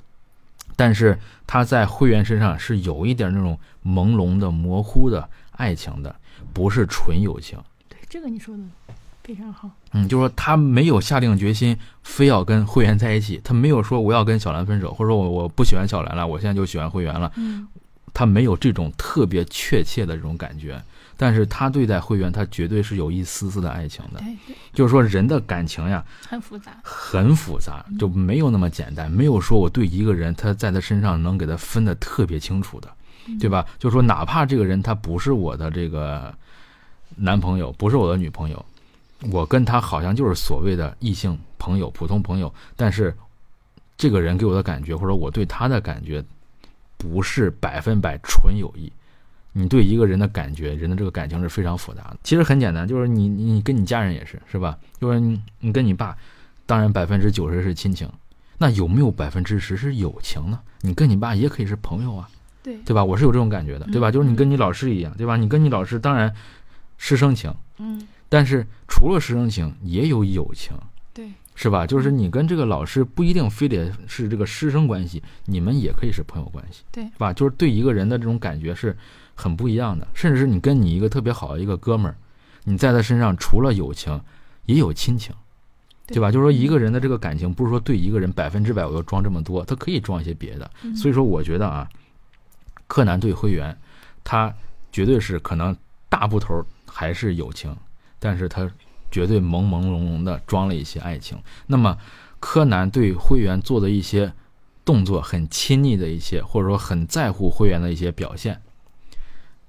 [0.76, 6.16] 但是他在灰原身上是有一点那种朦胧的、模糊的爱情的，
[6.54, 7.60] 不是纯友情。
[7.88, 8.64] 对，这个你说的
[9.26, 9.70] 非常好。
[9.92, 17.32] 嗯，就是说他没有下定决心非要跟会员在一起，他没有说我要跟小兰分手，或者说我我不喜欢小兰了，我现在就喜欢会员了。
[17.36, 17.68] 嗯，
[18.14, 20.80] 他没有这种特别确切的这种感觉，
[21.18, 24.22] 但是他对待会员，他绝对是有一丝丝的爱情的。
[24.74, 26.72] 就是说人的感情呀，很复杂。
[26.84, 32.88] 很复杂，就没有那么简单，没有说我对一个人他在他身上能给他分的特别清楚的，
[33.40, 33.66] 对吧？
[33.80, 36.34] 就是说哪怕这个人他不是我的这个
[37.16, 38.66] 男朋友，不是我的女朋友，
[39.32, 43.16] 我跟他好像就是所谓的异性朋友、普通朋友，但是
[43.98, 46.24] 这个人给我的感觉，或者我对他的感觉，
[46.98, 48.92] 不是百分百纯友谊。
[49.58, 52.18] 你对一个人的感觉，人的这个感情是非常复杂的。
[52.24, 54.78] 其实很简单，就是你你跟你家人也是，是吧？
[55.00, 56.18] 就是你你跟你爸，
[56.66, 58.10] 当然百分之九十是亲情，
[58.58, 60.60] 那有没有百分之十是友情呢？
[60.82, 62.30] 你跟你爸也可以是朋友啊，
[62.64, 63.02] 对对吧？
[63.02, 64.12] 我是有这种感觉的，对吧？
[64.12, 65.38] 就是你跟你老师一样，对吧？
[65.38, 66.36] 你跟你老师当然
[66.98, 70.78] 师生情，嗯，但是除了师生情，也有友情，
[71.14, 71.86] 对，是吧？
[71.86, 77.32] 就是你跟这个老师不一定非得是这个师生关系，你们也可以是朋友关系，对是吧？
[77.34, 78.96] 就是对一个人的这种感觉是
[79.34, 82.16] 很不一样的，甚至是你跟你一个特别好的一个哥们儿，
[82.64, 84.20] 你在他身上除了友情，
[84.66, 85.34] 也有亲情。
[86.08, 86.32] 对吧？
[86.32, 90.70] 就是说，一个人的这个感情，不是说对一个人百分之百我要装这么多，他可以装一些别的。
[90.96, 91.90] 所以说，我觉得啊，
[92.86, 93.76] 柯南对灰原，
[94.24, 94.54] 他
[94.92, 95.76] 绝对是可能
[96.08, 97.76] 大部头还是友情，
[98.26, 98.68] 但是他
[99.12, 101.38] 绝对朦朦胧胧的装了一些爱情。
[101.68, 101.96] 那么，
[102.40, 104.34] 柯南对灰原做的一些
[104.84, 108.60] 动作，很亲昵的一些，或者说很在乎灰原的一些表现，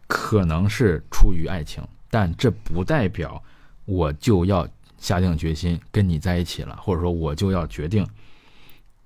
[0.07, 3.43] 可能是出于爱情，但这不代表
[3.85, 4.67] 我就要
[4.97, 8.09] 下定决心跟你在一起了，或者说我就要决定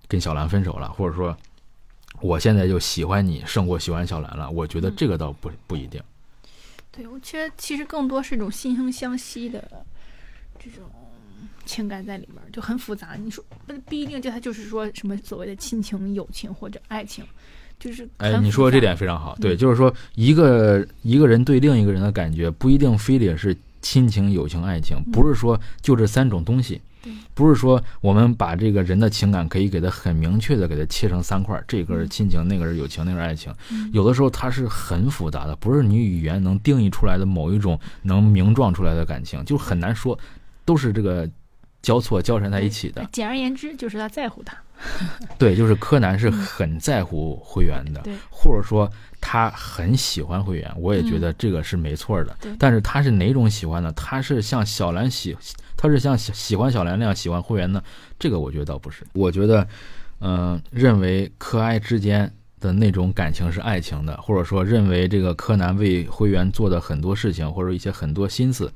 [0.07, 1.37] 跟小兰分手了，或者说
[2.21, 4.49] 我现在就喜欢你胜过喜欢小兰了。
[4.49, 6.01] 我觉得这个倒不不一定。
[6.93, 9.63] 对，我觉得其实更多是一种惺惺相惜的
[10.59, 10.85] 这种
[11.65, 13.15] 情感在里面，就很复杂。
[13.15, 17.25] 你说不不一定就他就是说什么所谓的亲情、友情或者爱情，
[17.79, 26.81] 就是哎，你说这点非常好，对，就是说一个一个人对另一个人的感觉不一定非得是亲情、友情、爱情，不是说就这三种东西对，
[27.35, 33.55] 不是说我们把这个人的情感可以给它很明确的给它切成三块，这个是亲情，那个是友情，那个是爱情。
[33.93, 40.19] 有的时候它是很复杂的，不是你语言能定义出来的某一种能名状出来的感情，就很难说，
[40.65, 41.29] 都是这个
[41.83, 43.07] 交错交缠在一起的。
[43.13, 44.57] 简而言之，就是他在乎他。
[45.37, 48.91] 对，就是柯南是很在乎灰原的，对或者说
[49.21, 52.35] 他很喜欢灰原，我也觉得这个是没错的。
[52.41, 53.93] 对但是他是哪种喜欢呢？
[53.93, 55.37] 他是像小兰喜，
[55.77, 57.83] 他是像喜喜欢小兰那样喜欢灰原呢？
[58.19, 59.05] 这个我觉得倒不是。
[59.13, 59.69] 我觉得，
[60.21, 68.73] 嗯、认为柯哀之间的那种感情是爱情的，或者说认为这个柯南为灰原做的很多事情，或者一些很多心思。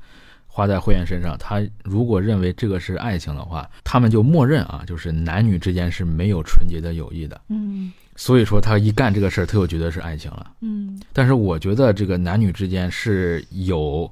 [0.55, 7.41] 花在会员身上，他如果认为这个是爱情的话，他们就默认啊，就是男女之间是没有纯洁的友谊的。
[7.49, 10.49] 嗯所以说他一干这个事儿，他就觉得是爱情了。
[10.61, 14.09] 嗯但是我觉得这个男女之间是有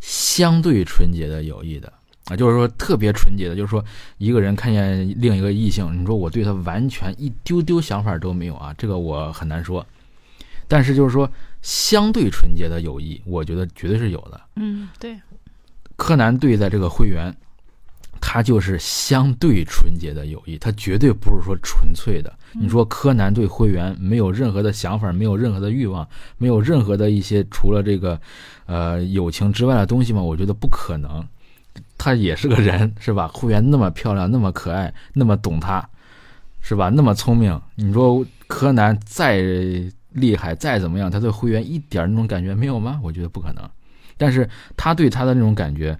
[0.00, 1.92] 相对纯洁的友谊的
[2.24, 3.84] 啊，就是说特别纯洁的，就是说
[4.16, 9.86] 一个人看见另一个异性，你说我对他完全一丢丢想法都没有啊，这个我很难说。
[10.66, 14.40] 但是就是说相对纯洁的友谊，我觉得绝对是有的。
[14.56, 15.20] 嗯，对，
[15.96, 17.34] 柯南对待这个会员，
[18.20, 22.32] 他就是相对纯洁的友谊，他绝对不是说纯粹的。
[22.52, 26.06] 你说柯南对灰原没有任何的想法，没有任何的欲望，
[26.38, 28.20] 没有任何的一些除了这个，
[28.66, 30.22] 呃，友情之外的东西吗？
[30.22, 31.26] 我觉得不可能。
[31.98, 33.28] 他也是个人，是吧？
[33.28, 35.88] 会员那么漂亮，那么可爱，那么懂他，
[36.60, 36.88] 是吧？
[36.88, 37.60] 那么聪明。
[37.74, 39.42] 你说柯南再
[40.12, 43.00] 厉害，再怎么样，他对会员一点那种感觉没有吗？
[43.02, 43.68] 我觉得不可能。
[44.16, 45.98] 但是他对他的那种感觉，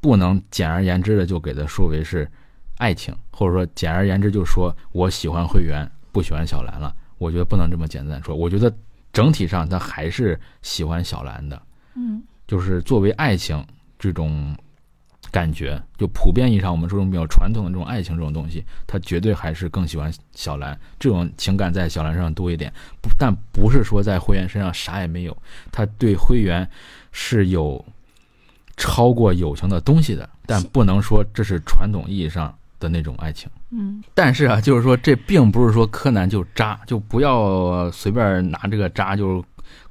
[0.00, 2.30] 不能简而言之的就给他说为是
[2.78, 6.94] 爱情，或者说简而言之就说我喜欢会员，不喜欢小兰了。
[7.18, 8.34] 我觉得不能这么简单说。
[8.34, 8.70] 我觉得
[9.12, 11.62] 整体上他还是喜欢小兰的。
[11.94, 13.64] 嗯，就是作为爱情
[13.98, 14.54] 这种
[15.30, 20.78] 感觉，就普遍意义上我们说这种比较传统的这种爱情这种东西，他绝对还是更喜欢小兰。
[20.98, 25.36] 这种情感在小兰身上多一点，不但不是说在会员身上啥也没有，
[25.72, 26.68] 他对灰原
[27.16, 27.82] 是有
[28.76, 33.48] 超过友情的东西的，但不能说这是传统意义上的那种爱情。
[33.70, 39.44] 嗯，但是啊，就是说这并不是说柯南就渣，就不要随便拿这个渣就是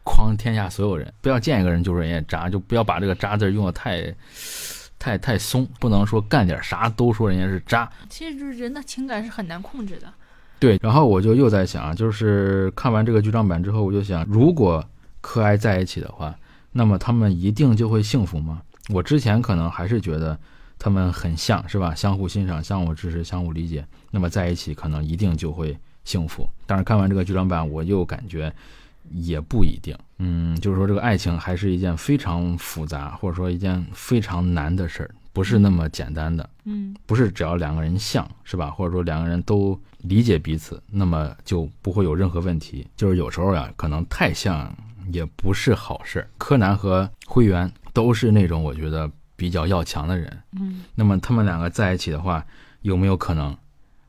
[0.03, 4.13] 诓天下所有人，不要见一个人就说人家渣，就不要把这个渣字用的太
[4.99, 7.89] 太太松，不能说干点啥都说人家是渣。
[8.09, 10.07] 其实就是人的情感是很难控制的。
[10.59, 14.83] 对，然后我就又在想啊，就是看完这个剧场版之后，我就想，如果
[15.19, 16.33] 柯哀在一起的话，
[16.73, 18.62] 那么他们一定就会幸福吗？
[18.89, 20.38] 我之前可能还是觉得
[20.77, 21.95] 他们很像，是吧？
[21.95, 26.45] 相互欣赏、相互支持、相互理解，那么在一起可能一定就会幸福。
[26.65, 28.53] 但是看完这个剧场版，我又感觉
[29.12, 29.97] 也不一定。
[30.17, 36.49] 嗯，就是说这个爱情还是一件非常复杂，或者说一件非常难的事儿，不是那么简单的。
[36.65, 38.69] 嗯不是只要两个人像，是吧？
[38.69, 42.88] 或者说两个人都理解彼此，那么就不会有任何问题。
[42.95, 44.73] 就是有时候呀，可能太像
[45.13, 46.28] 也不是好事。
[46.38, 52.45] 柯南和灰原都是那种我觉得比较要强的人，嗯那么他们两个在一起的话，
[52.82, 53.56] 有没有可能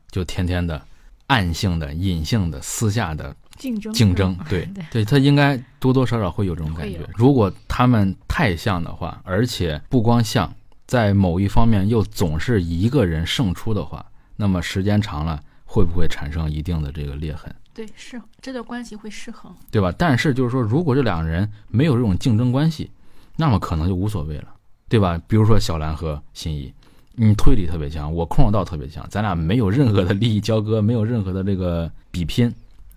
[0.09, 0.81] 就天天的
[1.27, 4.37] 暗性的、隐性的、私下的竞争竞争？
[4.49, 6.91] 对对，他应该多多少少会有这种感。
[6.91, 10.53] 觉如果他们太像的话，而且不光像，
[10.85, 19.53] 在某一方面又总是一个人胜出的话，那么时间长了，会不会产生一定的这个裂痕，对是这段关系会失衡。
[19.69, 19.93] 对吧？
[19.95, 22.89] 但是就是说，如果这两个人没有这种竞争关系，
[23.35, 24.47] 那么可能就无所谓了，
[24.89, 25.21] 对吧？
[25.27, 26.73] 比如说小兰和新一，
[27.13, 32.51] 你推理特别强，我控制道特别强，咱俩没有任何的利益交割，没有任何的这个比拼，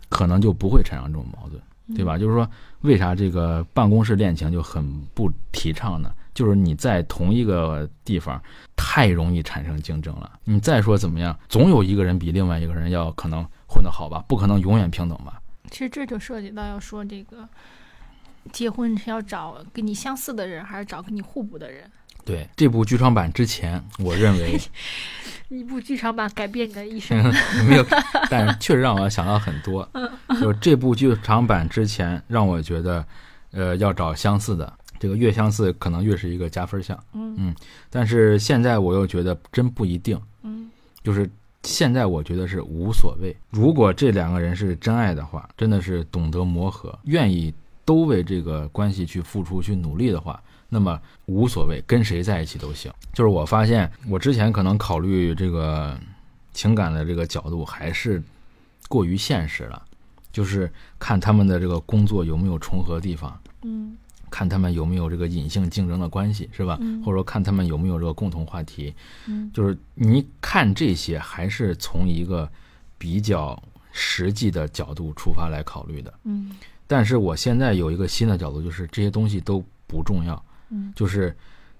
[0.09, 1.61] 可能就不会产生这种矛盾。
[1.97, 2.19] 对吧？
[2.19, 2.47] 就是说，
[2.83, 6.12] 为啥这个办公室恋情就很不提倡呢？
[6.38, 8.40] 就是你在同一个地方，
[8.77, 10.38] 太容易产生竞争了。
[10.44, 14.24] 你再说怎么样，总有一个人比另外一个人要可能混得好吧？
[14.29, 15.42] 不可能永远平等吧？
[15.68, 17.38] 其实这就涉及到要说这个
[18.53, 21.90] 结婚是要找跟你相似的人，还是找跟你互补的人？
[22.24, 24.57] 对，这部剧场版之前，我认为
[25.48, 27.20] 一部剧场版改变你的一生。
[27.66, 27.85] 没有，
[28.31, 29.90] 但是确实让我想到很多。
[30.40, 33.05] 就是这部剧场版之前，让我觉得，
[33.51, 36.98] 呃，要找相似的，这个越相似可能越是一个加分项。
[37.12, 37.54] 嗯
[37.90, 40.70] 但是现在我又觉得真不一定，嗯
[41.02, 41.28] 就是
[41.62, 43.37] 现在我觉得是无所谓。
[43.50, 47.52] 如果这两个人是真爱的话，真的是懂得磨合，愿意
[47.84, 52.92] 都为这个关系去付出、去努力的话，那么无所谓，跟谁在一起都行。
[53.12, 55.98] 就是我发现，我之前可能考虑这个
[56.52, 58.22] 情感的这个角度还是
[58.88, 59.82] 过于现实了，
[60.30, 63.96] 就是看他们的这个工作有没有重合地方，嗯
[64.31, 66.79] 看他们有没有这个隐性竞争的关系，是吧？
[66.81, 67.03] 嗯。
[67.03, 68.95] 或者说看他们有没有这个共同话题，
[69.27, 69.51] 嗯。
[69.53, 72.51] 就是你看这些还是从一个
[72.97, 73.61] 比较
[73.93, 76.12] 实际的角度出发来考虑的。
[76.25, 76.51] 嗯。
[76.87, 80.93] 但是我现在有一个新的角度，就是这些东西都不重要，嗯。
[80.95, 81.37] 就是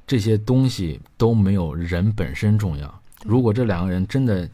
[0.07, 3.03] 这些东西都没有人本身重要。
[3.25, 4.49] 如果这两个人真的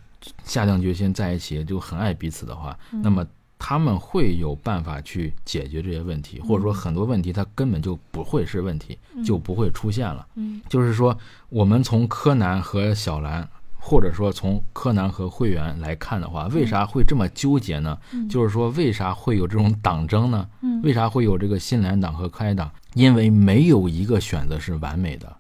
[0.45, 3.03] 下定决心在一起，就很爱彼此的话，嗯。
[3.03, 3.27] 那么
[3.67, 10.27] 他们会有办法去解决这些问题，或者说很多问题它根本就不会是问题，就不会出现了。
[10.35, 11.17] 嗯就是说，
[11.49, 13.49] 我们从柯南和小兰，
[13.81, 17.99] 或者说从柯南和会员来看的话，为啥会这么纠结呢？
[18.13, 20.47] 嗯就是说，为啥会有这种党争呢？
[20.61, 22.71] 嗯为啥会有这个新蓝党和开党？
[22.93, 25.35] 因为没有一个选择是完美的，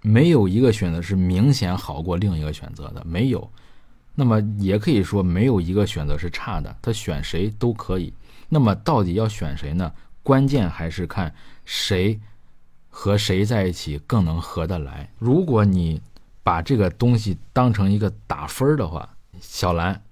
[0.00, 3.50] 没有一个选择是明显好过另一个选择的，没有。
[4.20, 8.12] 那么也可以说，没有一个选择是差的，他选谁都可以。
[8.48, 9.92] 那么到底要选谁呢？
[10.24, 11.32] 关键还是看
[11.64, 12.18] 谁
[12.88, 15.08] 和谁在一起更能合得来。
[15.20, 16.02] 如果你
[16.42, 19.08] 把这个东西当成一个打分的话，
[19.40, 20.02] 小兰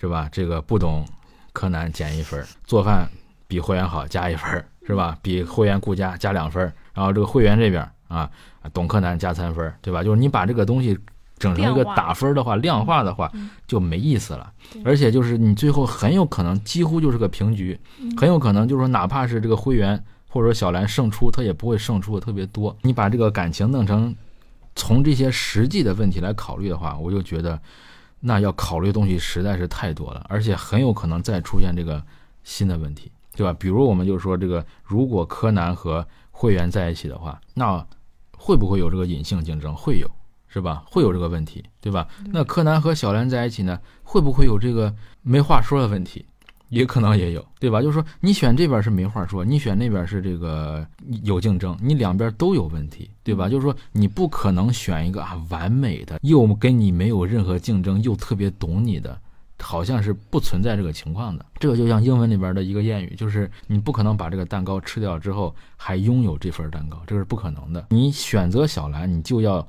[0.00, 0.30] 是吧？
[0.32, 1.06] 这个不懂
[1.52, 3.06] 柯南减一分，做饭
[3.46, 5.18] 比会员好加一分是吧？
[5.20, 8.30] 比会员顾家加两分，然后这个会员这边啊，
[8.72, 10.02] 懂柯南加三分，对吧？
[10.02, 10.98] 就是你把这个东西
[11.38, 14.52] 整成一个打分的话，量化的话嗯就没意思了。
[14.84, 22.76] 而且就是你最后很有可能几乎就是个平局，嗯很有可能就是说哪怕是这个灰原或者说小兰胜出，他也不会胜出的特别多。
[22.82, 24.14] 你把这个感情弄成
[24.74, 27.60] 从这些实际的问题来考虑的话，我就觉得
[28.20, 32.02] 那要考虑的东西实在是太多了，而且很有可能再出现这个
[32.44, 33.54] 新的问题，对吧？
[33.58, 37.84] 比如我们就说这个，如果柯南和会员在一起的话，那
[38.36, 39.74] 会不会有这个隐性竞争？
[39.74, 40.10] 会有，
[40.56, 40.82] 是吧？
[40.86, 42.08] 会有这个问题，对吧？
[42.32, 44.90] 那柯南和小兰在一起呢，会不会有这个
[45.20, 46.24] 没话说的问题？
[46.70, 47.82] 也可能也有，对吧？
[47.82, 50.84] 就是说，你选这边是没话说，你选那边是这个
[51.24, 53.50] 有竞争，你两边都有问题，对吧？
[53.50, 59.16] 就是说，你不可能选一个啊完美的，又跟你没有任何竞争，又特别懂你的，
[59.60, 61.46] 好像是不存在这个情况的。
[61.60, 67.86] 这个就像英文里边的一个谚语，就是你不可能把这个蛋糕吃掉之后还拥有这份蛋糕，这是不可能的。
[67.90, 69.64] 你选择小兰，你就要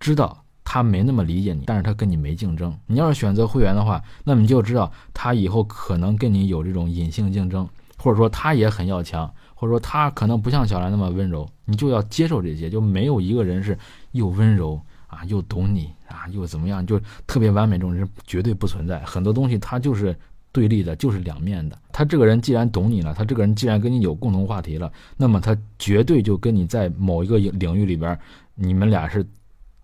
[0.00, 2.76] 知道他没那么理解你，但是他跟你没竞争。
[2.86, 13.78] 你要是选择会员的话，那么你就知道他以后可能跟你有这种隐性竞争，或者说他也很要强，或者说他可能不像小兰那么温柔，你就要接受这些，就没有一个人是
[14.12, 19.00] 又温柔啊又懂你啊又怎么样，就特别完美这种人绝对不存在。
[19.04, 20.14] 很多东西他就是
[20.52, 21.78] 对立的，就是两面的。
[21.92, 28.18] 他这个人既然懂你了，他这个人既然跟你有共同话题了，那么他绝对就跟你在某一个领域里边，
[28.54, 29.26] 你们俩是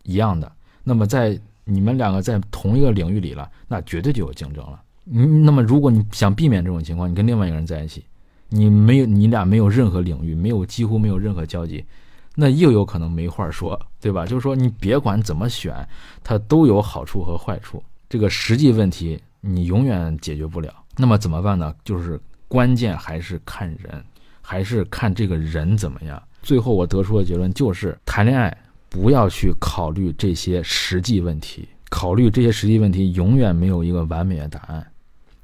[0.05, 0.50] 一样的。
[0.82, 4.80] 那么在你们两个在同一个领域里了，那绝对就有竞争了。
[5.07, 8.05] 嗯，那么如果你想避免这种情况，你跟另外一个人在一起，
[8.48, 11.84] 你没有你俩没有任何领域，没有几乎没有任何交集，
[12.34, 14.24] 那又有可能没话说，对吧？
[14.24, 15.74] 就是说你别管怎么选，
[16.22, 17.82] 它都有好处和坏处。
[18.09, 20.72] 这个实际问题你永远解决不了。
[20.96, 21.74] 那么怎么办呢？
[21.84, 24.05] 就是关键还是看人，
[24.40, 26.22] 还是看这个人怎么样。
[26.42, 28.57] 最后我得出的结论就是，谈恋爱
[28.95, 34.86] 不要去考虑这些实际问题，考虑这些实际问题永远没有一个完美的答案。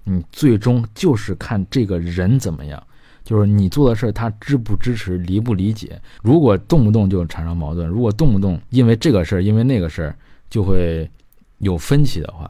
[0.04, 2.80] 你最终就是看这个人怎么样，
[3.24, 6.00] 就是你做的事儿他支不支持、理不理解。
[6.22, 10.16] 如果动不动就产生矛盾，如果动不动因为这个事儿、因为那个事儿
[10.48, 11.10] 就会
[11.58, 12.48] 有分歧的话，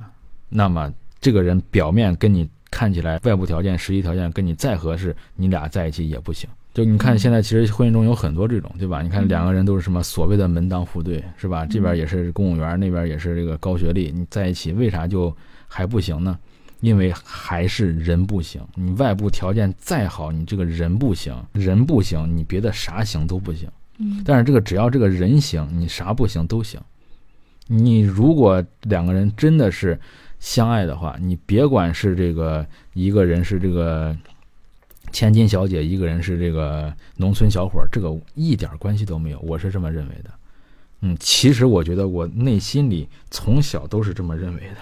[0.51, 6.47] 那么这个人表面跟你看起来外部条件、实际条件跟你再合适，你俩在一起也不行。
[6.73, 9.03] 就你看，现在其实婚姻中有很多这种，对吧？
[9.03, 11.67] 你看两个人都是什么所谓的门当户对，是吧？
[11.67, 15.35] 这边也是公务员，那边也是这个高学历，你在一起为啥就
[15.67, 16.39] 还不行呢？
[16.81, 18.63] 因为还是人不行。
[18.75, 23.69] 你外部条件再好，你这个人不行，人不行，你别的啥行都不行。
[23.99, 26.81] 嗯但是这个只要这个人行，你啥不行都行。
[27.67, 29.99] 你如果两个人真的是
[30.39, 34.17] 相爱的话，你别管是这个一个人是这个
[35.13, 40.31] 千金小姐，一个人是这个农村小伙，这个一点关系都没有，我是这么认为的。
[41.03, 44.77] 嗯，其实我觉得我内心里从小都是这么认为的，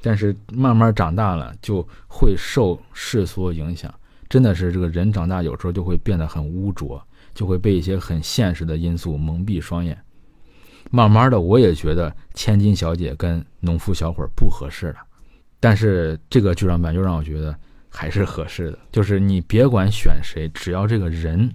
[0.00, 3.92] 但是慢慢长大了就会受世俗影响，
[4.28, 7.02] 真的是这个人长大有时候就会变得很污浊，
[7.34, 9.98] 就会被一些很现实的因素蒙蔽双眼。
[10.90, 14.96] 慢慢的，我也觉得千金小姐跟农夫小伙不合适了，
[15.58, 17.54] 但是这个剧场版又让我觉得
[17.90, 21.52] 还是合适的，就是你别管选谁，只要这个人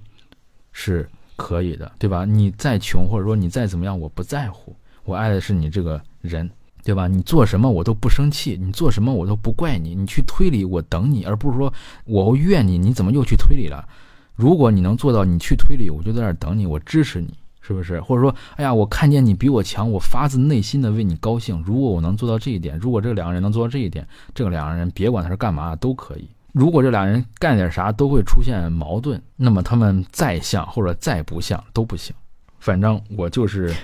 [0.74, 2.26] 是可以的，对吧？
[2.26, 4.76] 你再穷或者说你再怎么样，我不在乎，
[5.06, 6.50] 我爱的是你这个人，
[6.84, 7.08] 对吧？
[7.08, 11.74] 你做什么我都不生气，你做什么我都不怪你，你去推理我等你，而不是说
[12.04, 13.88] 我怨你，你怎么又去推理了？
[14.36, 17.34] 如果你能做到你去推理，我就在那儿等你，我支持你。
[17.66, 18.00] 是不是？
[18.00, 21.64] 或者说，哎呀，我看见你比我强，我发自内心的为你高兴。
[21.66, 26.30] 如果我能做到这一点，如果这两个人能做到这一点，这个两个人别管他是干嘛都可以。
[26.52, 32.16] 如果这俩人干点啥都会出现矛盾，那么他们再像或者再不像都不行。
[32.60, 33.76] 反正我就是，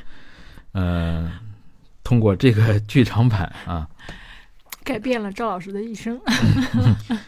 [0.73, 1.29] 嗯、
[2.03, 3.89] 通过这个 剧场版啊，
[4.83, 6.17] 改变了赵老师的一生。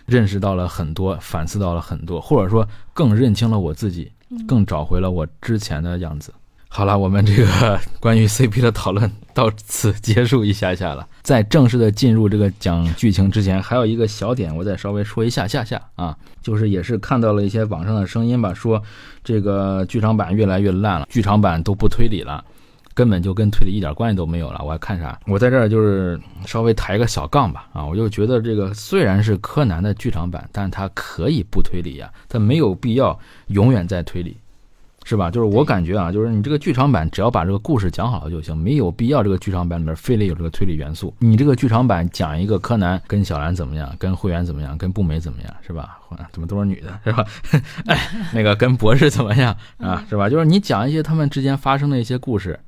[0.05, 4.11] 认识到了很多，反思到了很多，或者说更认清了我自己，
[4.47, 6.33] 更找回了我之前的样子。
[6.75, 11.07] 好了，我们这个 关于 CP 的讨论到此结束一下下了。
[11.21, 18.81] 在正式的进入这个讲剧情之前，还有一个小点，我再稍微说一下下下啊，就是也是看到了一些网上的声音吧，说
[19.23, 22.43] 这个剧场版越来越烂了，剧场版都不推理了。
[22.95, 24.59] 根本就跟推理一点关系都没有了。
[24.63, 25.19] 我还看啥？
[25.27, 27.85] 我在这儿就是稍微抬个小杠吧啊！
[27.85, 34.37] 我就觉得这个虽然是柯南的剧场版，但它可以不推理呀、它没有必要永远在推理，
[35.05, 35.29] 是吧？
[35.29, 41.13] 就是我感觉啊，就是你这个剧场版只要把这个故事讲好了就行，没有必要这个剧场版里面非得有这个推理元素。
[41.19, 45.99] 你这个剧场版讲一个柯南跟小兰怎么样，跟会员怎么样，跟步美怎么样，是吧？
[46.31, 47.25] 怎么都是女的，是吧？
[47.87, 47.97] 哎，
[48.33, 50.29] 那个跟博士怎么样啊，是吧？
[50.29, 52.59] 就是你讲一些他们之间发生的一些故事。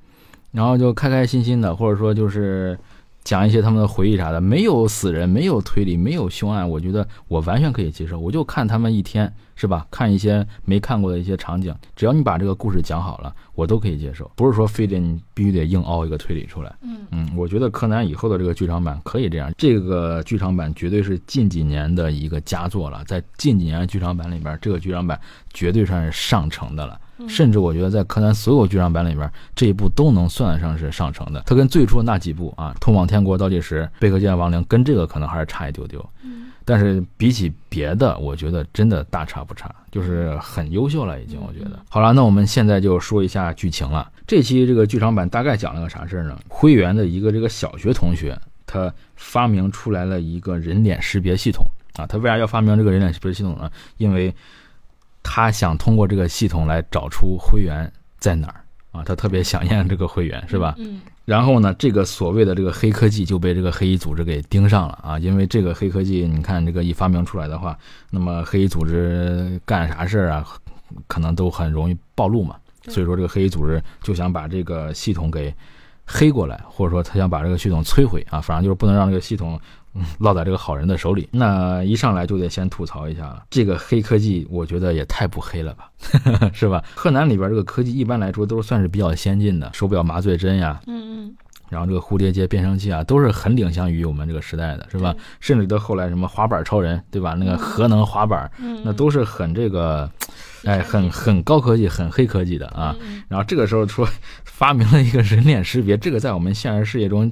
[0.52, 2.80] 然后就开开心心的，或者说就是
[3.26, 8.20] 讲一些他们的回忆啥的，没有死人，没有推理，没有凶案，我觉得我完全可以接受。
[8.20, 9.88] 我就看他们一天，是吧？
[9.90, 14.30] 看一些没看过的一些场景，只要你把这个故事讲好了，我都可以接受。
[14.36, 16.72] 不是说非得你必须得硬凹一个推理出来。
[16.84, 25.20] 嗯嗯，我觉得柯南以后的这个剧场版可以这样，这个剧场版绝对是近几年的一个佳作了，在近几年的剧场版里边，这个剧场版
[25.52, 27.02] 绝对算是上乘的了。
[27.28, 31.44] 甚至我觉得在柯南所有剧场版里边，这一部都能算得上是上乘的。
[31.46, 36.04] 它跟最初的那几部啊，《通往天国倒计时》《贝克街亡灵》跟这个可能还是差一丢丢。
[36.24, 41.40] 嗯但是比起别的，我觉得真的大差不差，就是很优秀了已经。
[41.40, 44.12] 我觉得好了，那我们现在就说一下剧情了。
[44.26, 46.36] 这期这个剧场版大概讲了个啥事儿呢？
[46.48, 48.36] 灰原的一个这个小学同学，
[48.66, 51.64] 他发明出来了一个人脸识别系统
[51.98, 52.08] 啊。
[52.08, 53.70] 他为啥要发明这个人脸识别系统呢？
[53.98, 54.34] 因为
[55.28, 58.62] 他想通过这个系统来找出灰原在哪儿
[58.92, 59.04] 啊。
[59.04, 60.76] 他特别想念这个灰原，是吧？
[60.78, 65.18] 嗯然后呢，这个所谓的这个黑科技就被这个黑衣组织给盯上了啊！
[65.18, 67.76] 因为这个黑科技，你看这个一发明出来的话，
[68.12, 70.46] 那么黑衣组织干啥事儿啊，
[71.08, 72.56] 可能都很容易暴露嘛。
[72.90, 75.52] 所以说，这个黑衣组织就想把这个系统给
[76.06, 79.60] 黑过来，或者说他想把这个系统摧毁啊，反正就是不能让这个系统嗯
[80.20, 81.28] 落在这个好人的手里。
[81.32, 85.90] 那一上来就得先吐槽一下了，这个黑科技，我觉得也太不黑了吧，
[86.54, 86.84] 是吧？
[86.96, 91.36] 柯南里边这个科技一般来说都是算是比较先进的，手表麻醉针呀，嗯嗯，
[91.70, 95.16] 然后这个蝴蝶结变声器啊，都是很领先于我们这个时代的，是吧？
[95.40, 97.34] 甚至到后来什么滑板超人，对吧？
[97.34, 100.10] 那个核能滑板，嗯，那都是很这个，
[100.66, 102.96] 哎，很很高科技、很黑科技的啊。
[103.02, 104.08] 嗯然后这个时候说
[104.46, 107.32] 发明了一个人脸识别，这个在我们现实世界中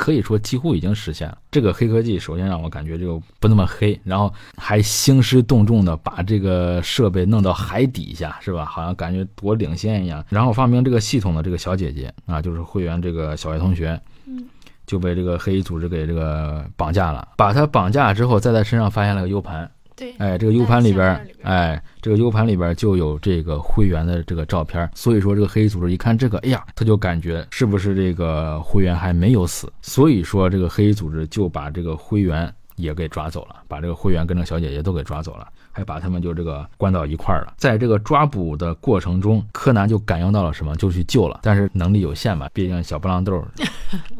[0.00, 1.36] 可以说几乎已经实现了。
[1.50, 8.64] 这个黑科技首先让我感觉就不那么黑，然后还兴师动众的把这个设备弄到海底下，是吧？
[8.64, 10.24] 好像感觉多领先一样。
[10.30, 14.42] 然后发明这个系统的这个小姐姐啊，就是会员这个小学同学，嗯
[14.86, 17.28] 就被这个黑衣组织给这个绑架了。
[17.36, 19.70] 把他绑架之后，在她身上发现了个 U 盘，
[20.00, 35.46] 对，哎，这个 U 盘里边哎，这个 U 盘里边就有这个会员的这个照片，所以说这个黑衣组织一看这个，哎呀，他就感觉是不是这个会员还没有死，所以说这个黑衣组织就把这个会员也给抓走了，把这个会员跟这个小姐姐都给抓走了。
[35.72, 43.46] 还把他们就这个关到一块儿了，在这个抓捕的过程中，柯南就感应到了什么，就去救了，但是能力有限嘛，毕竟小波浪豆儿，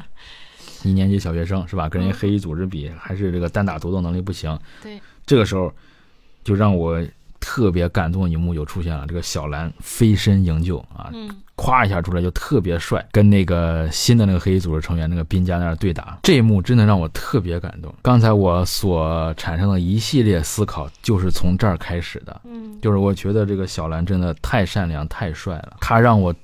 [0.85, 1.89] 一年级小学生是吧？
[1.89, 4.57] 跟人家黑衣组织比，还是这个单打独斗能力不行。
[4.81, 5.73] 对，这个时候
[6.43, 7.01] 就让我
[7.39, 17.95] 特别感动的一幕就出现了，这个小兰飞身营救啊，嗯咵一下出来就特别帅，跟那个新的那个黑衣组织成员那个滨家那儿对打，这一幕真的让我特别感动。
[18.01, 26.35] 刚才我所产生的一系列思考就是从这儿开始的，嗯就是我觉得这个小兰真的太善良、太帅了，他让我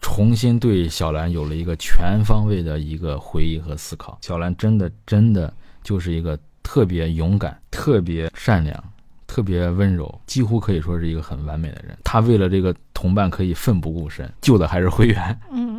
[0.00, 4.18] 重新对小兰有了一个全方位的一个回忆和思考。
[4.22, 5.52] 小兰真的真的
[5.84, 8.82] 就是一个特别勇敢、特别善良、
[9.28, 11.96] 特别温柔，几乎可以说是一个很完美的人。
[12.02, 15.22] 他为了这个同伴可以奋不顾身，救的还是灰原。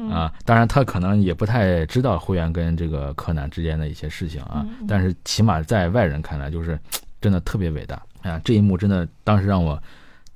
[0.10, 6.80] 啊，当然他可能也不太知道灰原跟这个柯南之间的一些事情啊，但是起码在外人看来，就是
[7.20, 8.40] 真的特别伟大啊！
[8.46, 9.82] 这一幕真的当时让我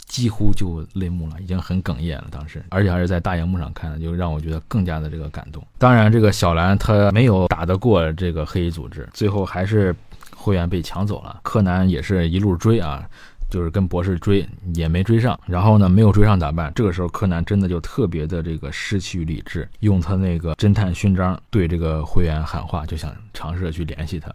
[0.07, 2.25] 几乎就泪目了，已经很哽咽了。
[2.31, 5.63] 当时，而且还是在大荧幕上看的，就让我觉得更加的这个感动。
[5.77, 9.95] 当然，这个小兰她没有打得过这个黑衣组织，最后还是
[10.39, 11.39] 灰原被抢走了。
[11.43, 13.07] 柯南也是一路追啊，
[13.49, 16.71] 就是跟博士追也没追上，然后呢没有追上咋办？
[16.73, 24.33] 这个时候柯南真的就特别的这个失去理智，用他那个侦探勋章对这个会员喊话，就想尝试着去联系他。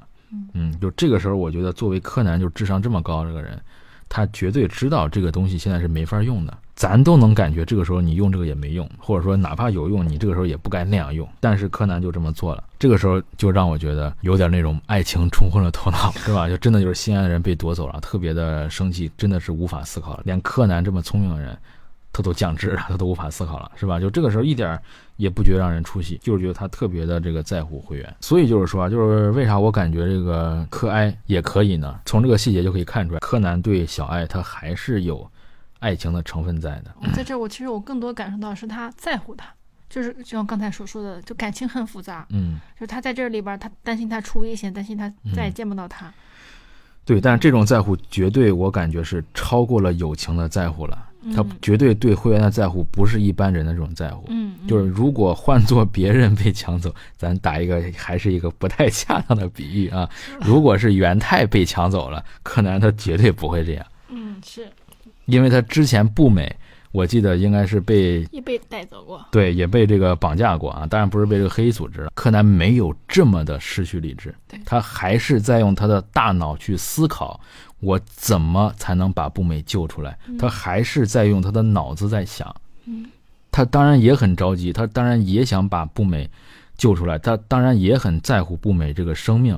[0.53, 3.61] 嗯，就这个时候，我觉得作为柯南就智商这么高这个人，
[4.09, 6.59] 他绝对知道这个东西现在是没法用的。
[6.75, 11.29] 咱都能感觉这个时候你用这个也没用，或者说哪怕有用，你这个时候也不该那样用。
[11.41, 16.49] 但是柯南就这么做了，这个时候就让我觉得有点那种爱情冲昏了头脑，是吧？
[16.49, 20.22] 就真的就是心爱的人被夺走了，特别的生气，真的是无法思考了。
[20.25, 21.57] 连柯南这么聪明的人，
[22.12, 24.01] 他都降智了，他都无法思考了，是吧？
[24.01, 24.77] 就这个时候一点
[25.16, 28.16] 也不觉得让人出戏，就是觉得他特别的这个在乎会员。
[28.20, 32.01] 所以就是说啊，就是为啥我感觉这个柯哀也可以呢？
[32.05, 35.25] 从这个细节就可以看出来，柯南对小爱他还是有
[35.85, 36.95] 爱情的成分在的。
[37.14, 39.47] 在这我其实我更多感受到是他在乎他，
[39.91, 46.11] 就是就像刚才所说的，就感情很复杂，嗯，就是他在这里边，他担心他出危险，担心他再也见不到他。
[47.05, 51.11] 对，但是这种在乎绝对我感觉是超过了友情的在乎了。
[51.35, 54.26] 他嗯绝对对会员的在乎不是一般人的这种在乎。
[54.28, 60.09] 嗯，嗯就是如果换做别人被抢走，咱打一个还是一个不太恰当的比喻啊。
[60.43, 64.68] 如果是元太被抢走了，柯南他绝对不会这样，嗯是
[65.27, 66.55] 因为他之前不美，
[66.93, 69.25] 我记得应该是被也被带走过。
[69.31, 72.09] 对，也被这个绑架过啊，当然不是被这个黑衣组织。
[72.14, 77.41] 柯南没有这么的失去理智对，他还是在用他的大脑去思考，
[77.81, 80.18] 我怎么才能把步美救出来？
[80.39, 82.55] 他还是在用他的脑子在想。
[82.87, 83.07] 嗯
[83.51, 86.29] 他当然也很着急，他当然也想把步美
[86.77, 89.57] 救出来，他当然也很在乎步美这个生命，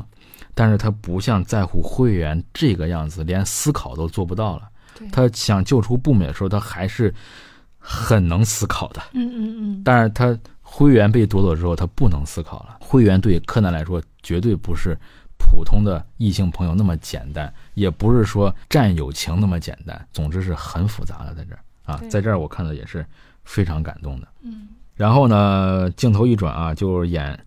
[0.54, 4.68] 但是他不像在乎会员这个样子，连思考都做不到了。
[4.99, 7.14] 对，他想救出步美的时候，他还是
[7.78, 9.01] 很能思考的。
[9.12, 12.78] 嗯嗯嗯，但是他灰原被夺走之后，他不能思考了。
[12.80, 14.97] 灰原对柯南来说，绝对不是
[15.38, 20.09] 普通的异性朋友那么简单，也不是说战友情那么简单。
[20.12, 23.05] 总之是很复杂的，在这儿啊，在这儿我看到也是
[23.44, 24.28] 非常感动的。
[24.42, 27.38] 嗯然后呢，镜头一转啊，就演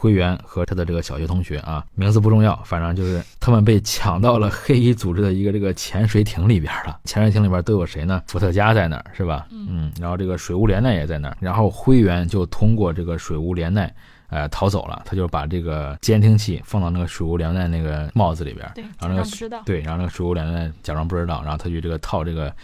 [0.00, 6.98] 灰原和他的这个小学同学啊，名字不重要，反正就是他们被抢到了黑衣组织的一个这个潜水艇里边了。
[7.04, 8.22] 潜水艇里边都有谁呢？
[8.26, 9.46] 伏特加在那儿是吧？
[9.50, 13.94] 嗯，然后这个水屋莲奈也在那儿，然后灰原就通过这个水屋莲奈。
[14.30, 19.62] 呃，逃走了，他就把这个监听器放到那个水屋莲奈那个帽子里边，对，然后那个。
[19.64, 22.54] 对，然后那个水屋莲奈假装不知道，然后他去这个套这个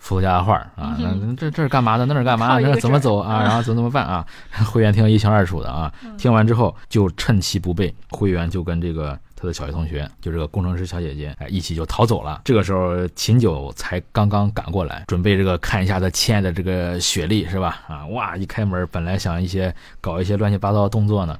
[0.00, 2.04] 伏特加的话儿啊，那嗯这这是干嘛的？
[2.06, 3.42] 那是干嘛那是怎么走啊？
[3.42, 4.26] 嗯然后怎么怎么办啊？
[4.72, 5.92] 会员听得一清二楚的啊。
[6.02, 12.40] 嗯听完之后就趁其不备，会员就跟这个他的小学同学，就这个工程师小姐姐，哎，一起就逃走了。
[12.44, 17.80] 这个时候秦九才刚刚赶过来，准备这个看一下他亲爱的这个雪莉是吧？
[17.86, 18.36] 啊，哇！
[18.36, 21.38] 一开门，本来想一些搞一些乱七八糟的动作呢。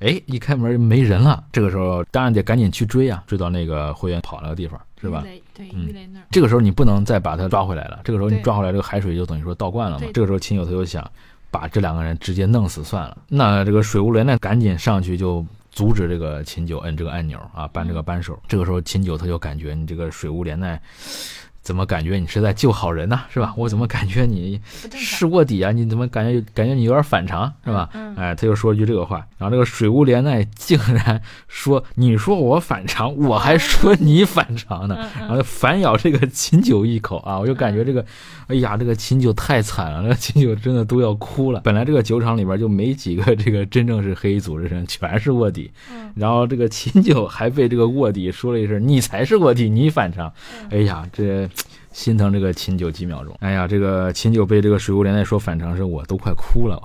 [0.00, 5.22] 哎，一开门没人了，这个时候当然得赶紧去追啊，追到那个会员跑那个地方，是吧？
[5.54, 6.26] 对，嗯鱼雷那儿。
[6.30, 10.06] 这个时候你不能再把他抓回来了，这个时候你抓回来，这个海水就等于说倒灌了嘛。
[10.12, 11.10] 这个时候秦九他就想
[11.50, 13.16] 把这两个人直接弄死算了。
[13.28, 18.38] 那这个水无莲呢，赶紧上去就阻止这个秦九摁这个按钮啊，扳这个扳手。
[18.46, 20.78] 这个时候秦九他就感觉你这个水无莲奈。
[21.66, 23.52] 怎么感觉你是在救好人呢、是吧？
[23.56, 24.60] 我怎么感觉你
[24.94, 25.72] 是卧底啊？
[25.72, 27.90] 你怎么感觉感觉你有点反常，是吧？
[28.14, 38.04] 哎，他就说了一句这个话，然后这个水无莲奈竟然说：“你说我反常，我还说你反常呢。”嗯然后反咬这个秦九一口啊，我就感觉这个，
[38.46, 41.60] 哎呀，这个秦九太惨了，这个秦九真的都要哭了。
[41.64, 45.72] 本来这个酒厂里边就没几个这个真正是黑衣组织人，全是卧底。
[45.90, 50.32] 嗯然后这个秦九还被这个卧底说了一声：“你才是卧底，你反常。”
[50.70, 51.46] 哎呀，这
[51.96, 53.34] 心疼这个秦九几秒钟。
[53.40, 56.78] 哎呀，这个秦九被这个水无莲奈说反常是，我都快哭了。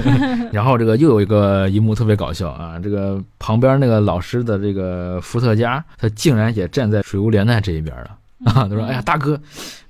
[0.50, 8.16] 然后这个又有一个一幕特别搞笑啊，这个旁边那个老师的这个伏特加，他竟然也站在水无莲奈这一边了。
[8.46, 9.38] 啊，他说：“哎呀，大哥，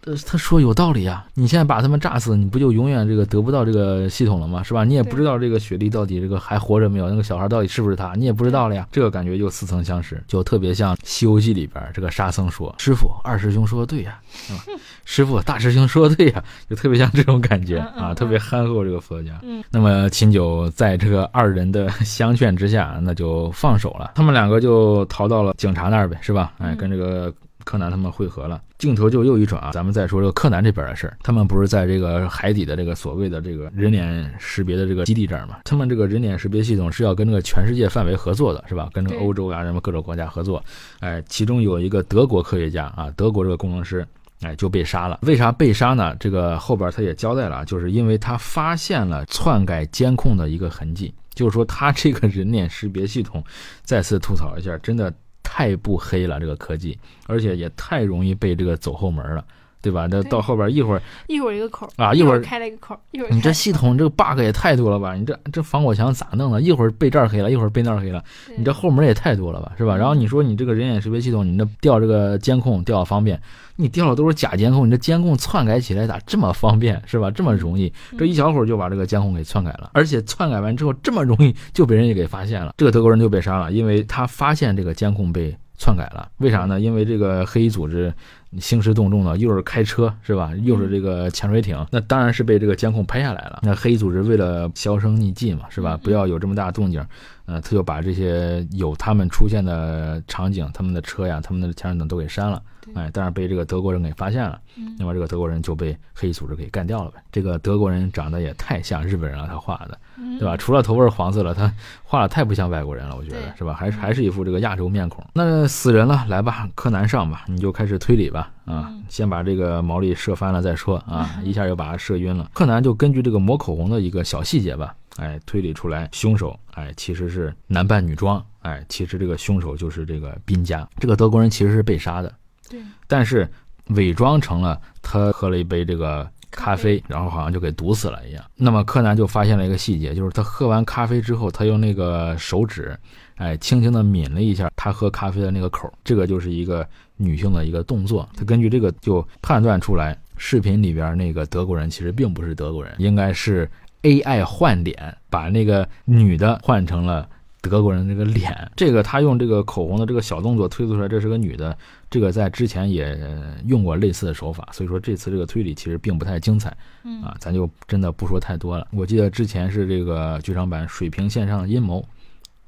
[0.07, 4.63] 呃，他说有道理呀、你现在把他们炸死，你不就永远这个得不到这个系统了吗？
[4.63, 4.85] 是吧？
[4.85, 8.87] 你也不知道这个雪莉到底这个还活着没有，那个小孩到底是不是他，你也不知道了呀。
[8.93, 14.63] 这个感觉又似曾相识，就特别像《西游记》里边这个沙僧说：‘师傅，二师兄说的对呀，是吧？
[15.07, 19.41] 师傅，大师兄说的对呀，就特别像这种感觉啊，特别憨厚这个佛家。
[19.43, 26.53] 嗯那么秦九在这个二人的 相劝之下，那就放手了，他们两个就逃到了警察那儿呗，是吧？
[26.59, 27.33] 哎，嗯跟这个。
[27.65, 31.17] 柯南他们会合了，镜头就又一转啊，咱们再说这个柯南这边的事儿。
[31.23, 35.59] 他们不是在这个海底的这个所谓的这个人脸识别的这个基地这儿嘛？
[35.65, 38.89] 他们这个人脸识别系统是要跟这个全世界范围合作的，是吧？
[38.93, 40.63] 跟这个欧洲啊什么各种国家合作。
[41.01, 44.07] 哎，其中有一个德国科学家啊，德国这个工程师。
[44.43, 45.21] 哎，就被杀了。
[45.23, 46.15] 为啥被杀呢？
[46.21, 53.43] 这个后边他也交代了啊，就是因为他发现了篡改监控的一个痕迹，就是说他这个人脸识别系统，
[53.85, 55.11] 再次吐槽一下，真的
[55.57, 56.99] 太不黑了，这个科技，
[57.29, 59.45] 而且也太容易被这个走后门了，
[59.81, 60.09] 对吧？
[60.11, 65.15] 那到后边一会儿一会儿一个口啊一会儿开了一个口，一会儿你这系统这个 bug 也太多了吧？
[65.15, 66.61] 你这这防火墙咋弄的？
[66.61, 68.21] 一会儿被这儿黑了，一会儿被那儿黑了，
[68.57, 69.97] 你这后门也太多了吧，是吧？
[69.97, 73.41] 然后你说你这个人脸识别系统，你这调这个监控调方便，
[73.77, 77.31] 你调的都是假监控，你这监控篡改起来咋这么方便，是吧？
[77.31, 86.79] 这么容易，这一小会儿就把这个监控给篡改了，而且篡改完之后这么容易就被人家给发现了，这个德国人就被杀了，因为他发现这个监控被篡改了，为啥呢？
[86.79, 88.15] 因为这个黑衣组织
[88.61, 90.53] 兴师动众的，又是开车是吧？
[90.63, 93.59] 又是这个潜水艇，那当然是被这个监控拍下来了。
[93.65, 95.97] 那黑衣组织为了销声匿迹嘛，是吧？
[95.97, 97.05] 嗯不要有这么大动静，
[97.47, 102.63] 呃，他就把这些有他们出现的场景、他们的车呀、他们的潜水艇都给删了。
[102.85, 107.23] 对哎，但是被这个德国人给发现了，嗯那么这个德国人就被黑组织给干掉了呗。
[107.33, 110.57] 这个德国人长得也太像日本人了，他画的，嗯对吧？
[110.57, 111.73] 除了头发是黄色了，他
[112.03, 113.73] 画的太不像外国人了，我觉得是吧？
[113.75, 115.25] 还是嗯还是一副这个亚洲面孔。
[115.33, 122.51] 那死人了，来吧，柯南上吧，你就开始推理吧，啊嗯，先把这个毛利射翻了再说啊， 一下就把他射晕了。
[122.53, 132.33] 柯南就根据这个抹口红的一个小细节吧，哎，推理出来凶手，哎，其实是男扮女装，哎，其实这个凶手就是这个宾家，这个德国人其实是被杀的，
[132.69, 133.49] 对但是
[133.89, 138.45] 伪装成了他喝了一杯这个咖啡，然后好像就给毒死了一样。
[138.55, 142.97] 那么柯南就发现了一个细节，就是他喝完咖啡之后，他用那个手指，
[143.35, 148.29] 哎，轻轻的抿了一下他喝咖啡的那个口，这个就是一个女性的一个动作。
[148.37, 153.69] 他根据这个就判断出来，视频里边那个德国人其实并不是德国人，应该是
[154.03, 157.29] AI 换脸，把那个女的换成了。
[157.69, 161.77] 德国人这个脸，这个他用这个口红的这个小动作推测出来，这是个女的。
[162.11, 163.19] 这个在之前也
[163.67, 166.77] 用过类似的手法，所以说这次这个推理其实并不太精彩。
[167.03, 168.87] 嗯啊，咱就真的不说太多了。
[168.93, 172.01] 我记得之前是这个剧场版《水平线上的阴谋》，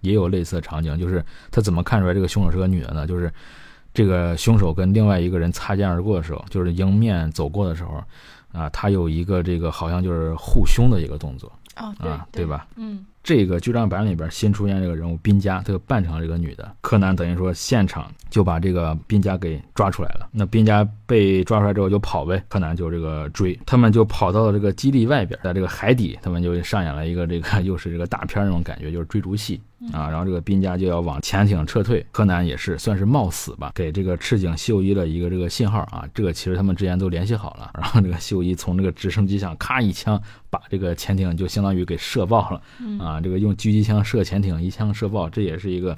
[0.01, 3.07] 也有类似的场景，就是他怎么看出来这个凶手是个女的呢？
[3.07, 3.33] 就是
[3.95, 8.03] 这个凶手跟另外一个人擦肩而过的时候，就是迎面走过的时候，
[8.53, 11.53] 啊，他有一个这个好像就是护胸的一个动作。
[11.77, 12.67] 哦，啊，对吧？
[12.77, 13.07] 嗯。
[13.27, 16.77] 这个剧场版里边新出现这个人物滨家，他就扮成了这个女的。
[16.81, 20.29] 柯南等于说现场就把这个滨家给抓出来了。
[20.31, 29.61] 那滨家被抓出来之后就跑呗，柯南就这个追，他们就跑到了这个基地外边，在这个海底，他们就上演了一个这个又是这个大片那种感觉，就是追逐戏
[29.93, 30.09] 啊。
[30.09, 36.05] 然后这个兵家就要往潜艇撤退，柯南也是算是冒死吧，给这个赤井秀一的一个这个信号啊。
[36.15, 40.21] 这个其实他们之前都联系好了，然后这个秀一从这个直升机上咔一枪
[40.51, 42.61] 把这个潜艇就相当于给射爆了
[43.05, 43.21] 啊。
[43.21, 45.97] 这个用狙击枪射潜艇，一枪射爆，这也是一个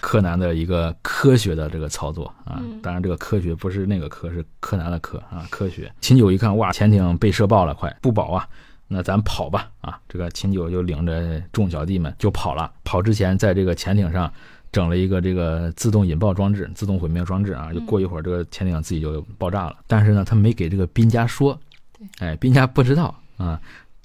[0.00, 2.62] 柯南的一个科学的这个操作啊。
[2.82, 5.46] 当然，这个科学不是那个科，是柯南的科啊。
[5.50, 5.90] 科学。
[6.00, 8.48] 秦九一看，哇，潜艇被射爆了，快不保啊！
[8.88, 9.98] 那咱跑吧啊！
[10.08, 12.72] 这个秦九就领着众小弟们就跑了。
[12.84, 14.32] 跑之前，在这个潜艇上
[14.70, 17.72] 整了一个这个自动引爆装置、自动毁灭装置啊。
[17.72, 19.76] 就过一会儿，这个潜艇自己就爆炸了。
[19.86, 21.58] 但是呢，他没给这个兵家说，
[22.18, 23.60] 哎，兵家不知道啊。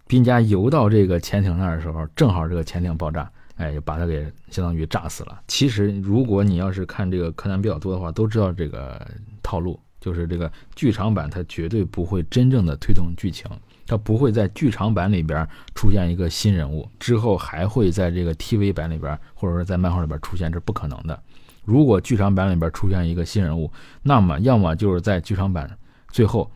[0.08, 5.40] 兵家游到这个潜艇那儿的时候，正好这个潜艇爆炸，哎，就把他给相当于炸死了。
[5.48, 9.00] 其实，如果你要是看这个柯南比较多的话，都知道这个
[9.44, 13.46] 套路，就是这个剧场版它绝对不会真正的推动剧情，
[13.90, 21.20] 它不会在剧场版里边出现一个新人物之后还会在这个 TV 版里边或者说在漫画里边出现，这是不可能的。
[21.66, 23.72] 如果剧场版里边出现一个新人物，
[24.04, 25.76] 那么要么就是在剧场版
[26.12, 26.50] 最后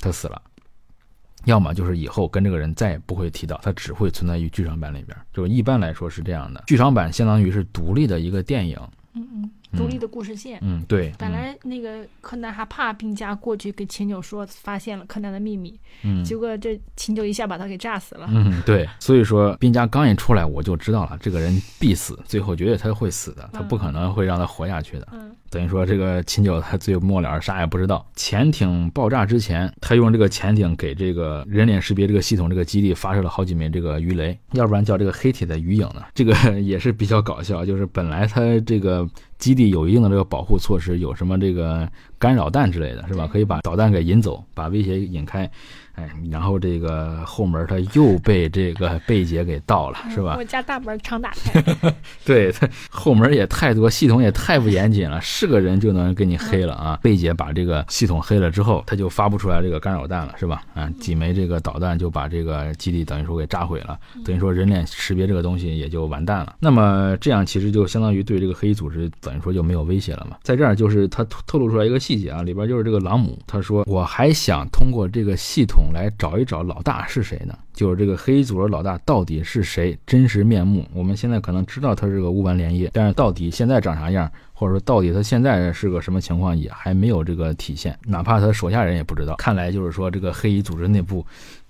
[0.00, 0.40] 他死了。
[1.46, 6.62] 要么就是以后跟这个人再也不会提到，他只会存在于剧场版里边，就一般来说是这样的。
[6.66, 8.78] 剧场版相当于是独立的一个电影。
[9.14, 9.50] 嗯嗯。
[9.76, 11.12] 独立的故事线，嗯，对。
[11.18, 18.28] 本来那个柯南还怕兵家过去给秦九说发现了柯南的秘密，嗯，结果这秦九一下把他给炸死了。
[18.30, 18.88] 嗯，对。
[18.98, 25.08] 所以说兵家刚一出来，我就知道了这个人必死，最后绝对他会死的，他不可能会让他活下去的。
[25.12, 28.06] 嗯，等于说这个秦九他最末了啥也不知道。
[28.14, 36.02] 潜艇爆炸之前，他用这个潜艇给这个人脸识别这个系统这个基地发射了好几枚这个鱼雷，要不然叫这个黑铁的鱼影呢？
[36.14, 39.08] 这个也是比较搞笑，就是本来他这个。
[39.38, 41.86] 基地有一定的这个保护措施，有什么这个
[42.18, 43.28] 干扰弹之类的，是吧？
[43.30, 45.50] 可以把导弹给引走，把威胁引开。
[45.96, 50.36] 哎，然后这个后门他又被这个贝姐给盗了，是吧？
[50.38, 51.62] 我家大门常打开。
[52.22, 56.98] 对他后门也太多，系统也太不严谨了，是个人就能给你黑了啊！
[57.02, 60.62] 贝姐把这个系统黑了之后，他就发不出来这个干扰弹了，是吧？
[60.74, 66.56] 啊，几枚这个导弹就把这个基地等于说给炸毁了，等于说人脸识别这个东西也就完蛋了。
[66.60, 70.36] 那么这样其实就相当于对这个黑衣组织等于说就没有威胁了嘛。
[70.42, 75.90] 在这儿就是他透露出来一个细节啊，里边就是这个朗姆他说我还想通过这个系统。
[75.92, 77.56] 来找一找老大是谁呢？
[77.72, 79.98] 就是这个黑衣组织老大到底是谁？
[80.06, 87.98] 真实面目，我们现在可能知道他是个乌丸连叶，但是到底现在长啥样，或者说到底他现在是个什么情况，也还没有这个体现。
[88.04, 89.36] 哪怕他手下人也不知道。
[89.36, 91.24] 看来就是说，这个黑衣组织内部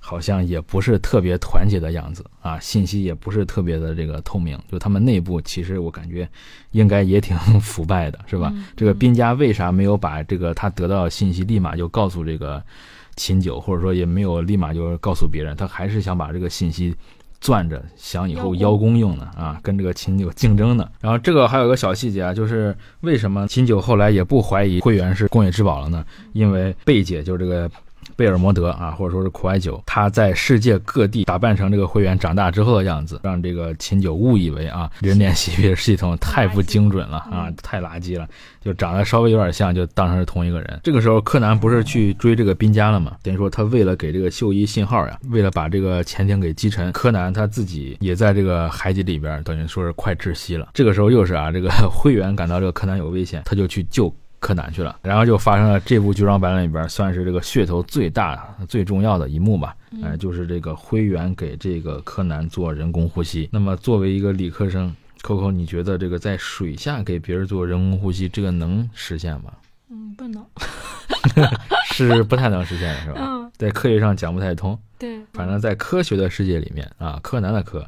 [0.09, 4.57] 好像也不是特别团结的样子啊，信息也不是特别的这个透明。
[4.71, 6.29] 就他们内部，其实我感觉
[6.71, 8.53] 应该也挺 腐败的，是吧？
[8.77, 12.63] 这个兵家为啥没有把这个他得到的信息立马就告诉这个？
[13.19, 16.95] 秦九，或者说也没有立马就告诉别人，他还是想把这个信息
[17.41, 20.87] 攥着，想以后邀功用呢啊，跟这个秦九竞争呢。
[21.01, 26.05] 然后这个还有个小细节啊，就是为什么秦九后来也不怀疑会员是宫野之宝了呢？
[26.35, 27.71] 因为贝姐就是这个。
[28.17, 38.27] 贝尔摩德啊，或者说是苦艾酒，他在世界各地打扮成这个会员长大之后的样子，让这个秦九误以为啊，人脸识别系统太不精准了啊，太垃圾了，
[38.63, 40.81] 就长得稍微有点像，就当成是同一个人。
[40.83, 43.17] 这个时候，柯南不是去追这个宾家了吗？
[43.23, 50.69] 等于说他为了给这个秀一信号呀，为了把这个潜艇给击沉，柯南他自己也在这个海底里边，等于说是快窒息了。
[50.73, 54.15] 这个时候又是啊，这个 会员感到这个柯南有危险，他就去救。
[54.47, 59.75] 柯南去了，然后就发生了这部剧场版里边算是这个噱头最大、最重要的一幕吧。
[60.05, 63.49] 哎，就是这个灰原给这个柯南做人工呼吸。
[63.51, 69.51] 那么作为一个理科生，Coco，你觉得这个在水下给别人做人工呼吸，这个能实现吗？
[69.91, 70.47] 嗯，不能，
[71.91, 73.19] 是不太能实现的，是吧？
[73.21, 74.79] 嗯，在科学上讲不太通。
[74.97, 77.85] 对，反正在科学的世界里面啊，柯南的柯。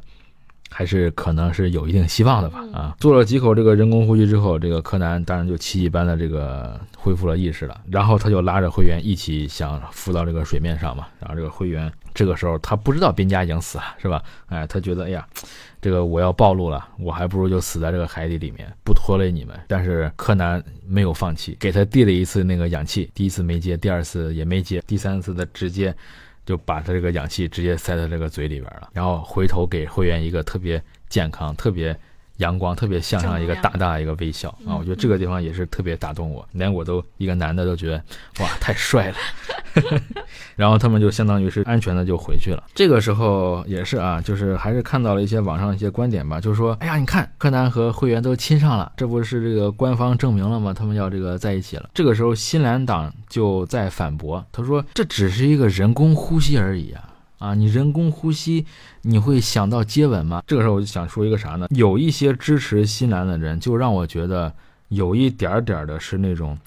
[0.69, 2.95] 还是可能是有一定希望的吧啊！
[2.99, 7.81] 做了几口这个人工呼吸之后，这个柯南当然就奇迹般的这个恢复了意识了。
[7.89, 11.07] 然后他就拉着灰原一起想浮到这个水面上嘛。
[11.19, 14.23] 然后这个灰原这个时候他不知道边家已经死了，是吧？
[14.47, 15.27] 哎，他觉得哎呀，
[15.81, 19.59] 这个我要暴露了，我还不如就死在这个海底里面，不拖累你们。
[19.67, 25.95] 但是柯南没有放弃，给他递了一次那个氧气，第一次没接，第二次也没接，第三次的直接。
[26.49, 31.95] 就把他这个氧气直接塞到这个嘴里边了，然后回头给会员一个特别健康、特别
[32.39, 34.75] 阳光、特别向上一个大大一个微笑啊！
[34.77, 38.03] 我觉得这个地方也是特别打动我，连我都一个男的都觉得
[38.39, 39.15] 哇，太帅了。
[40.55, 42.63] 然后他们就相当于是安全的就回去了。
[42.73, 50.73] 这个时候也是啊，就是还是看到了一些网上一些观点吧，就是说，哎呀，你看柯南和会员都亲上了，这不是这个官方证明了吗？
[50.73, 51.89] 他们要这个在一起了。
[51.93, 57.08] 这个时候新蓝党就在反驳，他说这只是一个人工呼吸而已啊
[57.39, 57.55] 啊！
[57.55, 58.65] 你人工呼吸
[59.01, 60.43] 你会想到接吻吗？
[60.45, 61.67] 这个时候我就想说一个啥呢？
[61.71, 64.53] 有一些支持新兰的人就让我觉得
[64.89, 66.57] 有一点点的是那种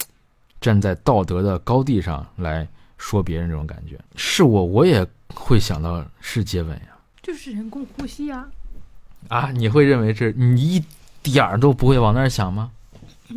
[0.60, 2.66] 站在道德的高地上来。
[2.98, 5.04] 说别人这种感觉是我，我也
[5.34, 8.46] 会想到是接吻呀，就是人工呼吸呀。
[9.26, 10.84] 啊，你会认为这你一
[11.20, 12.70] 点儿都不会往那儿想吗？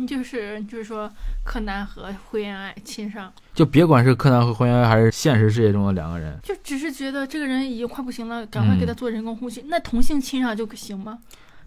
[0.04, 1.08] 就是就是说，
[1.44, 9.62] 柯南和灰原哀亲上，就别管是柯南和灰原哀还是现实世界中的两个人，就只是觉得这个人已经快不行了，赶快给他做人工呼吸。
[9.68, 11.20] 那同性亲上就行吗？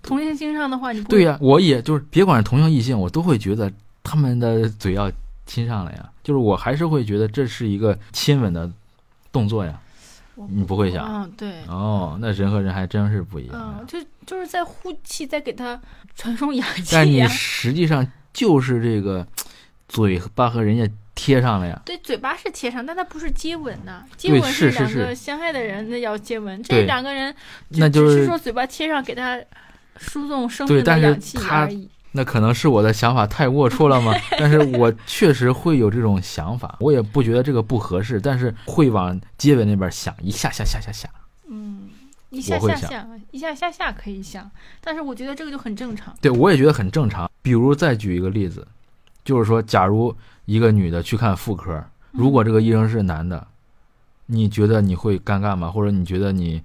[0.03, 3.71] 同性亲上的话，你对呀，我也就是别管是同性异性，我都会觉得
[4.03, 5.09] 他们的嘴要。
[5.45, 8.71] 亲上了呀，就是我还是会觉得这是一个亲吻的
[9.31, 9.81] 动作呀，
[10.47, 11.23] 你不会想？
[11.23, 11.63] 嗯，对。
[11.67, 13.75] 哦，那人和人还真是不一样。
[13.79, 15.81] 嗯，就就是在呼气，在给他
[16.15, 16.89] 传送氧气。
[16.91, 18.05] 但你实际上
[18.39, 19.27] 就是这个
[19.89, 21.81] 嘴巴和人家贴上了呀。
[21.85, 24.01] 对，嘴巴是贴上，但他不是接吻呐。
[24.15, 27.35] 接吻是两个相爱的人那要接吻，这两个人
[27.67, 29.37] 那就是说嘴巴贴上给他
[29.97, 31.89] 输送生命的氧气而已。
[32.13, 34.15] 那可能是我的想法太龌龊了吗？
[34.39, 41.09] 但是我确实会有这种想法，我也不觉得这个不合适，但是会往接吻那边想一下下下下下。
[42.31, 44.49] 嗯，一下下下一下下下可以想，
[44.81, 46.15] 但是我觉得这个就很正常。
[46.21, 47.29] 对，我也觉得很正常。
[47.41, 48.67] 比如再举一个例子，
[49.23, 50.15] 就是说，假如
[50.45, 53.47] 一个女的去看妇科，如果这个医生是男的，
[54.27, 55.69] 你觉得你会尴尬吗？
[55.71, 56.61] 或者你觉得你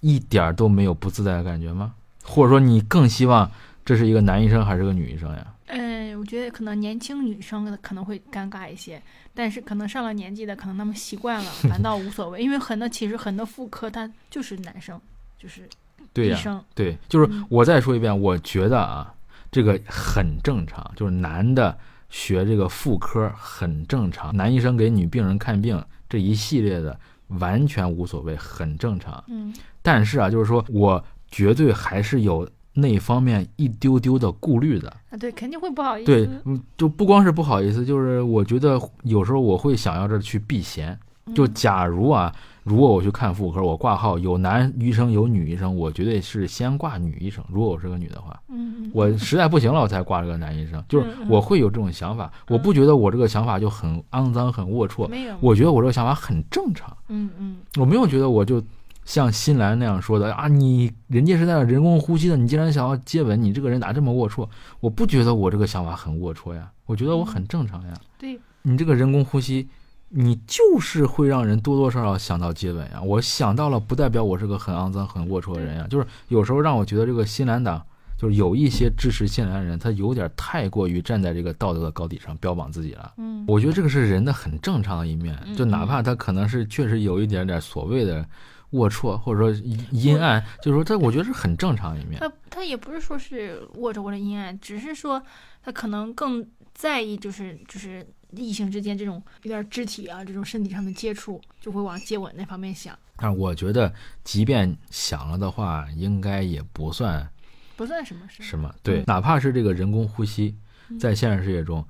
[0.00, 1.94] 一点都没有不自在的感觉吗？
[2.24, 3.50] 或者说你更希望？
[3.82, 5.44] 这是一个男医生还是个女医生呀？
[5.72, 9.00] 嗯，我觉得可能年轻女生可能会尴尬一些，
[9.32, 12.42] 但是可能上了年纪的，可能他们习惯了，反倒无所谓。
[12.42, 15.00] 因为很多其实很多妇科他就是男生，
[15.38, 15.68] 就是
[16.14, 16.62] 医生。
[16.74, 19.14] 对，就是我再说一遍，我觉得啊，
[19.50, 26.98] 这个很正常，就是男的学这个妇科很正常，男医生给女病人看病这一系列的
[27.28, 29.22] 完全无所谓，很正常。
[29.28, 32.48] 嗯，但是啊，就是说我绝对还是有。
[32.72, 36.06] 那方面一丢丢的顾虑的啊，对，肯定会不好意思。
[36.06, 40.98] 对，嗯，就不光是不好意思，就是我觉得有时候我会想要着去避嫌。
[41.32, 47.44] 就假如啊，如果我去看妇科，我挂号有男医生有女医生，我绝对是先挂女医生。
[47.48, 50.82] 如果我是个女的话，嗯，我实在不行了，我才挂这个男医生。
[50.88, 55.06] 就是我会有这种想法，我不觉得我这个想法就很肮脏、很龌龊。
[55.06, 56.96] 没有，我觉得我这个想法很正常。
[57.08, 58.60] 嗯嗯，我没有觉得我就。
[59.10, 64.48] 像新兰那样说的啊，你人家是在人工呼吸的，你竟然想要接吻，你这个人咋这么龌龊？
[64.78, 67.94] 我不觉得我这个想法很龌龊呀，我觉得我很正常呀。
[68.16, 69.68] 对，你这个人工呼吸，
[70.10, 73.02] 你就是会让人多多少少想到接吻呀。
[73.02, 75.88] 我想到了，不代表我是个很肮脏、很龌龊的人呀。
[75.90, 77.84] 就是有时候让我觉得这个新兰党，
[78.16, 83.12] 就是有一些支持新兰的人，他有点太过于站在这个道德的高地上标榜自己了。
[83.16, 88.24] 嗯，我觉得这个是人的很正常的一面，就哪怕他可能是确实有一点点所谓的。
[88.72, 89.50] 龌龊或者说
[89.90, 92.20] 阴暗，就是说，他我觉得是很正常一面。
[92.20, 95.22] 他他也不是说是龌龊或者阴暗，只是说
[95.62, 102.96] 他可能更在意，就是就是异性之间这种有点肢体啊，这种身体上的接触，就会往接吻那方面想。
[103.16, 103.92] 但我觉得，
[104.24, 107.28] 即便想了的话，应该也不算
[107.76, 108.42] 不算什么事。
[108.42, 108.74] 什么？
[108.82, 110.56] 对，哪怕是这个人工呼吸，
[110.98, 111.86] 在现实世界中，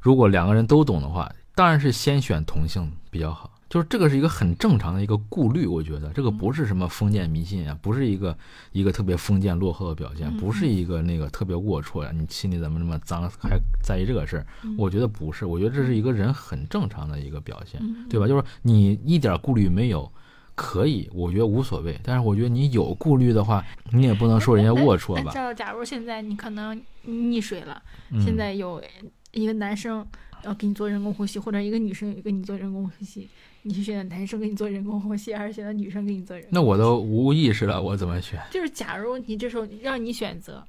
[0.00, 3.49] 如果两个人都懂的话，当然是先选同性比较好。
[3.70, 8.36] 就是这个是一个很正常的一个顾虑，我觉得这个不是什么封建迷信啊，不是一个
[8.72, 14.46] 一个特别封建落后的表现，不是一个那个特别龌龊呀，你心里怎么那么脏，还在意这个事儿？
[14.76, 18.26] 我觉得不是，我觉得这是一个人很正常的一个表现，对吧？
[18.26, 20.10] 就是你一点顾虑没有，
[20.56, 21.96] 可以，我觉得无所谓。
[22.02, 25.30] 但是我觉得你有顾虑的话，你也不能说人家龌龊吧？
[25.30, 27.80] 假假如现在你可能溺水了，
[28.24, 28.82] 现在有
[29.30, 30.04] 一个男生。
[30.42, 33.28] 要给你做人工呼吸，或者一个女生给你做人工呼吸，
[33.62, 36.54] 你是选择男生给你做人工呼吸，还是选择女生给你做人工呼吸？
[36.54, 38.40] 那我都无意识了，我怎么选？
[38.50, 40.64] 就是假如你这时候让你选择，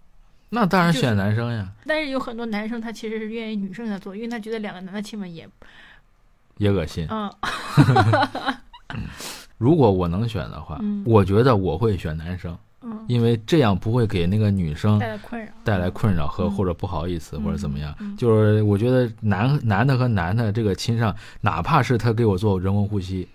[0.50, 5.48] 那当然选男生呀，但是有很多男生他其实是愿意女生给他做，因为他觉得两个男的亲吻也
[6.58, 7.08] 也恶心。
[7.10, 7.32] 嗯
[9.58, 13.00] 如果我能选的话，嗯我觉得我会选男生，嗯。
[13.08, 16.52] 因为这样不会给那个女生带来困扰，带来困扰和嗯。
[16.52, 17.96] 或者不好意思或者怎么样。
[18.00, 18.16] 嗯。
[18.18, 23.28] 就是我觉得男男的和男的这个亲上，哪怕是他给我做人工呼吸，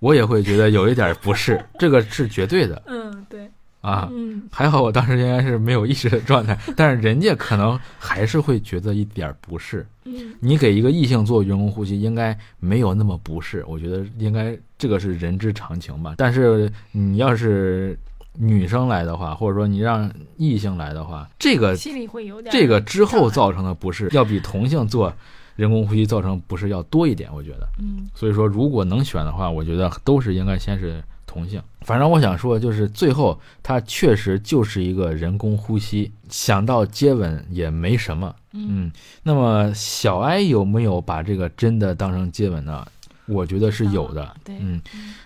[0.00, 2.82] 我也会觉得有一点不适， 这个是绝对的。
[2.86, 3.50] 嗯对。
[3.80, 4.08] 啊。
[4.12, 4.42] 嗯。
[4.50, 9.86] 还好我当时应该是没有意识的状态， 但是人家可能还是会觉得一点不适。
[10.04, 10.34] 嗯。
[10.40, 16.14] 你给一个异性做人工呼吸，应该没有那么不适，我觉得应该这个是人之常情吧。
[16.16, 17.98] 但是你要是
[18.38, 25.12] 女生来的话，或者说你让异性来的话，这个心里会有点这个之后造成的不适，要比同性做
[25.56, 27.68] 人工呼吸造成不适要多一点，我觉得。
[27.80, 31.60] 嗯所以说，如果能选的话，我觉得都是应该先是同性。
[31.82, 38.34] 反正我想说，就是最后它确实就是一个人工呼吸，想到接吻也没什么。
[38.52, 42.86] 嗯嗯，那么小哀有没有把这个真的当成接吻呢？
[43.28, 44.36] 我觉得是有的。
[44.44, 44.80] 对嗯，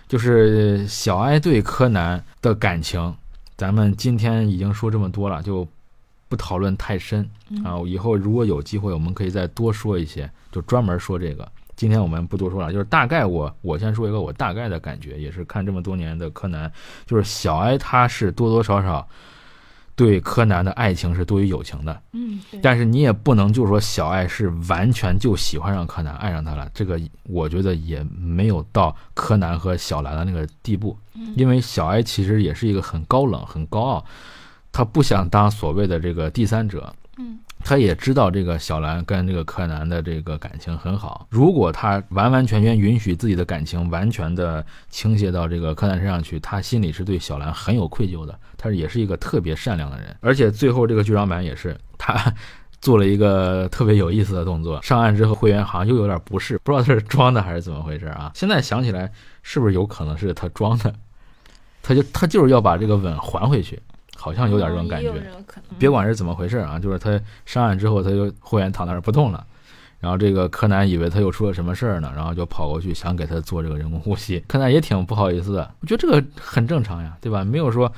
[0.07, 3.15] 就是小哀对柯南的感情，
[3.57, 5.67] 咱们今天已经说这么多了，就
[6.29, 7.77] 不讨论太深嗯啊。
[7.85, 11.49] 以后如果有机会，我们可以再多说一些，就专门说这个。
[11.75, 16.71] 今天我们不多说了，就是大概我我先说一个我大概的感觉，也是看这么多年的柯南，
[17.05, 19.07] 就是小哀他是多多少少
[19.95, 31.33] 对柯南的爱情是多于友情的，嗯但是你也不能就说小爱是完全就喜欢上柯南，爱上他了，这个我觉得也没有到柯南和小兰的那个地步，嗯。
[31.35, 34.05] 因为小爱其实也是一个很高冷、很高傲，
[34.71, 48.37] 他不想当所谓的这个第三者，嗯他也知道这个小兰跟这个柯南的这个感情很好，如果他完完全全允许自己的感情完全的倾泻到这个柯南身上去，他心里是对小兰很有愧疚的。
[48.57, 52.33] 他也是一个特别善良的人，而且最后这个剧场版也是他
[52.79, 58.31] 做了一个特别有意思的动作，上岸之后会员好像又有点不适，不知道他是装的还是怎么回事啊？
[58.35, 59.11] 现在想起来，
[59.41, 60.93] 是不是有可能是他装的？
[61.81, 63.81] 他就他就是要把这个吻还回去，
[64.23, 65.11] 好像有点这种感觉。
[65.77, 69.45] 别管是怎么回事啊，就是他上岸之后，他就会员躺那儿不动了。
[69.99, 74.41] 然后这个柯南以为他又出了什么事儿呢，然后就跑过去想给他做这个人工呼吸。
[74.47, 77.43] 柯南也挺不好意思的，我觉得这个很正常呀，对吧？
[77.43, 77.91] 没有说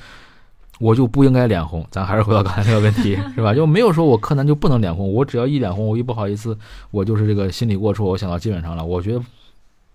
[0.80, 3.54] 我就不应该脸红，咱还是回到刚才那个问题， 是吧？
[3.54, 6.58] 就没有说我柯南就不能脸红，我只要一脸红，我一不好意思，
[6.90, 8.84] 我就是这个心理龌龊，我想到基本上了。
[8.84, 9.20] 我觉得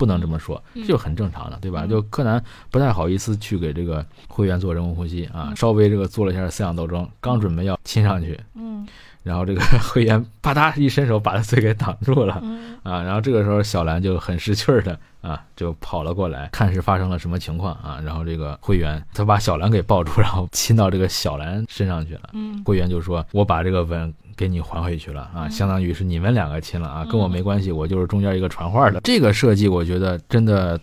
[0.01, 0.81] 不能这么说，嗯。
[0.81, 1.83] 这就很正常的，对吧？
[1.85, 1.89] 嗯。
[1.89, 5.55] 就柯南不太好意思去给这个会员做人工呼吸啊，嗯。
[5.55, 8.87] 稍微这个做了一下思想斗争，刚准备要亲上去，嗯。
[9.21, 9.61] 然后这个
[9.93, 12.75] 会员啪嗒一伸手把他嘴给挡住了嗯。
[12.81, 22.31] 啊，然后这个时候小兰就很识趣儿的啊，就跑了过来，看是发生了什么情况啊，然后这个会员他把小兰给抱住，然后亲到这个小兰身上去了。
[22.33, 22.63] 嗯。
[22.65, 24.11] 会员就说：“我把这个吻
[24.41, 30.79] 给你还回去了啊，嗯相当于是你们两个亲了啊，跟我嗯没关系，我就是中间一个传话的。”这个设计我觉得真的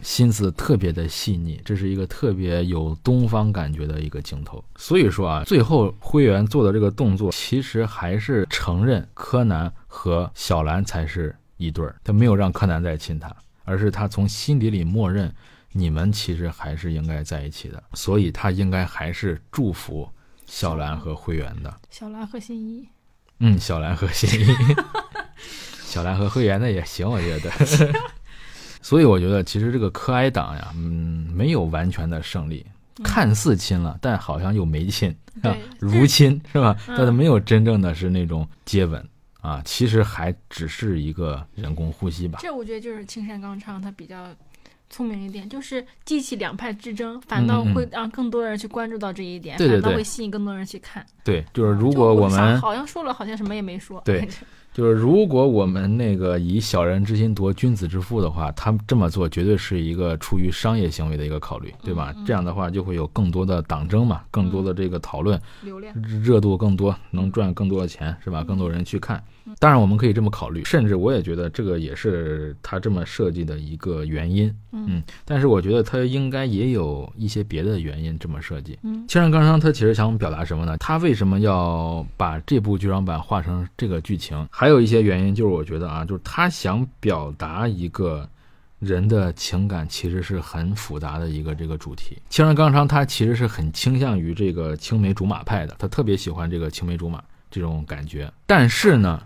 [0.00, 4.64] 心思特别的细腻，这是一个特别有东方感觉的一个镜头。
[4.76, 13.34] 所以说啊，最后灰原做的这个动作，其实还是承认柯南和小兰才是一对儿，他没有让柯南再亲他，
[13.64, 15.30] 而是他从心底里默认
[15.72, 20.08] 你们其实还是应该在一起的，所以他应该还是祝福
[20.46, 21.72] 小兰和灰原的。
[21.90, 22.88] 小兰和新一，
[23.40, 24.46] 嗯，小兰和新一，
[25.84, 27.50] 小兰和灰原的也行，我觉得。
[28.82, 32.64] 所以我觉得其实这个柯哀党呀，嗯，没有完全的胜利，
[32.96, 35.10] 嗯看似亲了，但好像又没亲，
[35.42, 36.76] 啊对， 如亲是吧？
[36.88, 39.06] 嗯但是没有真正的是那种接吻
[39.40, 42.38] 啊，其实还只是一个人工呼吸吧。
[42.42, 44.28] 这我觉得就是青山刚昌他比较
[44.90, 51.06] 聪明一点，就是激起两派之争，反倒会让更多人去关注到这一点，嗯对对对反倒会吸引更多人去看。
[51.24, 54.02] 对，就是如果我们好像说了，好像什么也没说。
[54.04, 54.28] 对
[54.72, 62.12] 就是如果我们那个以小人之心夺君子之腹的话，他们这么做绝对是一个出于商业行为的一个考虑，对吧？
[62.16, 68.42] 嗯嗯这样的话就会有更多的党争嘛，更多的这个讨论，流量，热度更多，能赚更多的钱，是吧？
[68.42, 69.22] 嗯更多人去看。
[69.58, 74.54] 当然，我们可以这么考虑，甚至我也觉得这个也是他这么设计的一个原因。
[74.72, 78.78] 嗯，但是我觉得他应该也有一些别的原因这么设计。
[78.82, 80.76] 嗯青山刚昌他其实想表达什么呢？
[80.78, 84.48] 他为什么要把这部剧场版画成这个剧情？
[84.50, 88.28] 还有一些原因，就是我觉得啊，就是他想表达一个
[88.78, 92.16] 人的情感其实是很复杂的一个这个主题。
[92.30, 98.32] 青山刚昌他其实是很倾向于这个青梅竹马派的，他特别喜欢这个青梅竹马这种感觉。
[98.46, 99.20] 但是呢，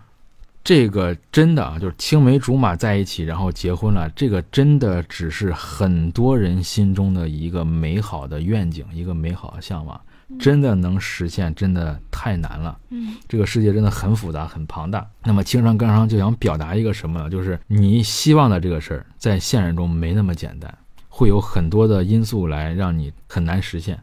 [0.65, 10.01] 这个真的啊，就是青梅竹马在一起，然后结婚了，这个真的只是很多人心中的一个美好的愿景，一个美好的向往。
[10.39, 12.75] 真的能实现，真的太难了。
[12.89, 15.07] 嗯，这个世界真的很复杂、很庞大。
[15.23, 17.29] 那么，青商刚商就想表达一个什么呢？
[17.29, 20.75] 就是你希望的这个事儿，在现实中没那么简单，
[21.09, 23.99] 会有很多的因素来让你很难实现。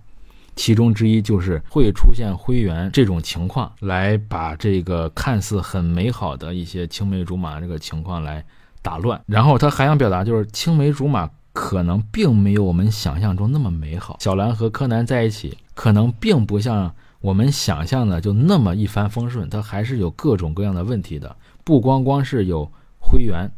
[0.63, 8.45] 其中之一就是会出现灰原这种情况，来把这个看似很美好的一些青梅竹马这个情况来
[8.81, 9.21] 打乱。
[9.27, 11.29] 然后他还想表达，就是青梅竹马。
[11.55, 14.17] 可能并没有我们想象中那么美好。
[14.21, 21.37] 小兰和柯南在一起，可能并不像我们想象的就那么一帆风顺，他还是有各种各样的问题的。
[21.63, 22.65] 不光光是有
[22.99, 23.51] 灰原，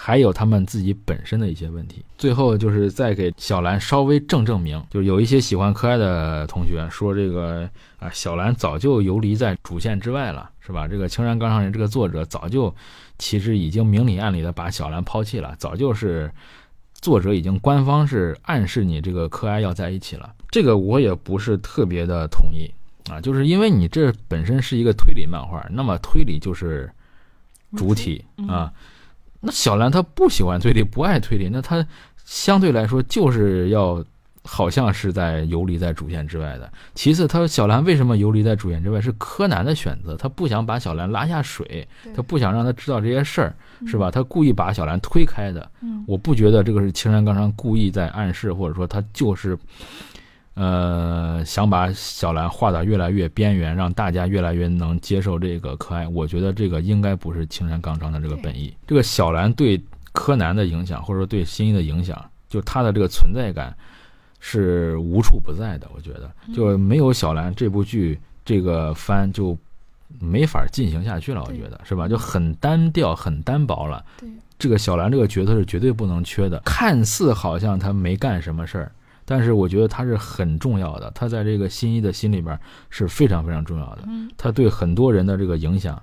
[0.00, 2.04] 还有他们自己本身的一些问题。
[2.16, 7.68] 最后就是再给小兰稍微正正名，就有一些喜欢柯爱的同学说这个
[7.98, 10.86] 啊，小兰早就游离在主线之外了，是吧？
[10.86, 12.72] 这个《青山刚上人》这个作者早就
[13.18, 16.30] 其实已经明里暗里的把小兰抛弃了，早就是。
[17.00, 22.68] 作者已经官方是暗示你这个柯哀要在一起了，这个我也不是特别的同意
[23.08, 26.90] 啊，就是因为你这本身是一个推理漫画，那么推理就是
[27.76, 28.72] 主体啊，
[29.40, 31.86] 那小兰她不喜欢推理，不爱推理，那她
[32.24, 34.04] 相对来说就是要。
[34.50, 36.72] 好像是在游离在主线之外的。
[36.94, 38.98] 其次，他说小兰为什么游离在主线之外？
[38.98, 41.86] 是柯南的选择，他不想把小兰拉下水，
[42.16, 43.54] 他不想让她知道这些事儿，
[43.86, 44.10] 是吧？
[44.10, 45.70] 他故意把小兰推开的。
[46.06, 49.58] 我不觉得这个是青山刚昌故意在暗示，或者说他就是，
[50.58, 56.08] 呃，想把小兰画的越来越边缘，让大家越来越能接受这个可爱。
[56.08, 58.74] 我觉得这个应该不是青山刚昌的这个本意。
[58.86, 59.80] 这个小兰对
[60.12, 63.74] 柯南的影响，或者说对新一的影响，就他的这个存在感。
[64.40, 69.58] 是无处不在的，我觉得就没有小兰这部剧这个番就
[70.20, 72.06] 没法进行下去了，我觉得是吧？
[72.06, 74.04] 就很单调、很单薄了。
[74.16, 76.56] 对，这个小兰这个角色是绝对不能缺的。
[76.64, 78.92] 看似好像他没干什么事儿，
[79.28, 81.10] 但是我觉得他是很重要的。
[81.14, 82.58] 他在这个新一的心里边
[82.88, 83.98] 是非常非常重要的。
[84.06, 86.02] 嗯，他对很多人的这个影响。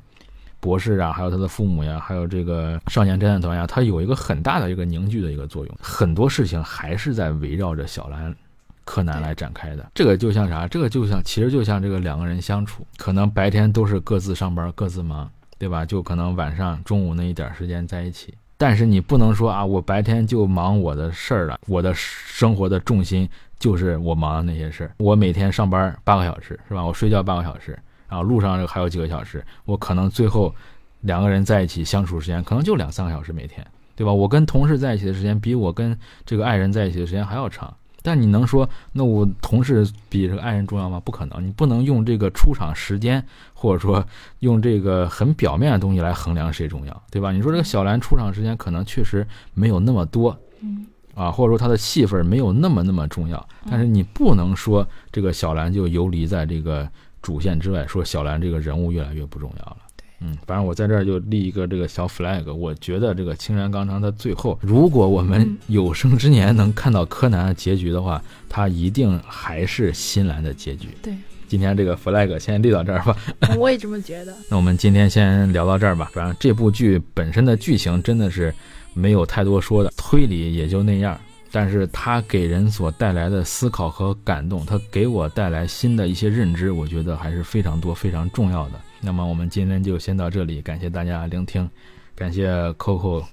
[0.60, 5.78] 博士啊，还有他的父母呀，还有这个少年侦探团呀，他有一个很大的一个凝聚的一个作用。
[5.80, 8.36] 很多事情还是在围绕着小兰、
[8.84, 9.92] 柯南来展开的。
[9.94, 10.68] 这个就像啥？
[10.68, 15.86] 这个就像，其实就像这个两个人相处，可能白天都是各自上班、各自忙，对吧？
[15.86, 18.34] 就可能晚上、中午那一点时间在一起。
[18.58, 23.28] 但是你不能说啊，我白天就忙我的事儿了，我的生活的重心
[23.60, 24.91] 就是我忙的那些事儿。
[24.97, 26.86] 我每天上班八个小时，是吧？
[26.86, 27.78] 我睡觉八个小时。
[28.08, 30.53] 然后路上还有几个小时，我可能最后
[31.01, 34.14] 两个人在一起相处时间可能就两三个小时每天，对吧？
[34.14, 37.76] 我跟同事在一起的时间比我跟这个爱人在一起的时间还要长。
[38.06, 41.01] 但你能说那我同事比这个爱人重要吗？
[41.03, 43.22] 不可能，你不能用这个出场时间
[43.53, 44.06] 或者说
[44.39, 47.32] 用这个很表面的东西来衡量谁重要，对吧？
[47.32, 49.26] 你说这个小兰出场时间可能确实
[49.56, 50.86] 没有那么多，嗯，
[51.16, 56.88] 啊，或者说她的戏份没有那么那么重要，但是你不能说这个小兰就游离在这个。
[57.26, 59.78] 主线之外，说小兰这个人物越来越不重要了。
[60.20, 62.53] 对，嗯，反正我在这儿就立一个这个小 flag。
[62.53, 70.88] 我觉得这个青山刚昌他最后，如果我们有生之年能看到柯南的结局的话，他一定还是新兰的结局。
[71.01, 71.13] 对，
[71.47, 73.18] 今天这个 flag 先立到这儿吧。
[73.57, 74.34] 我也这么觉得。
[74.49, 76.09] 那我们今天先聊到这儿吧。
[76.13, 78.53] 反正这部剧本身的剧情真的是
[78.93, 81.20] 没有太多说的，推理也就那样。
[81.51, 88.82] 但是它给人所带来的思考和感动，它给我带来新的一些认知，我觉得还是非常多、非常重要的。
[89.01, 91.70] 那么我们今天就先到这里，感谢大家聆听，
[92.16, 93.24] 感谢 Coco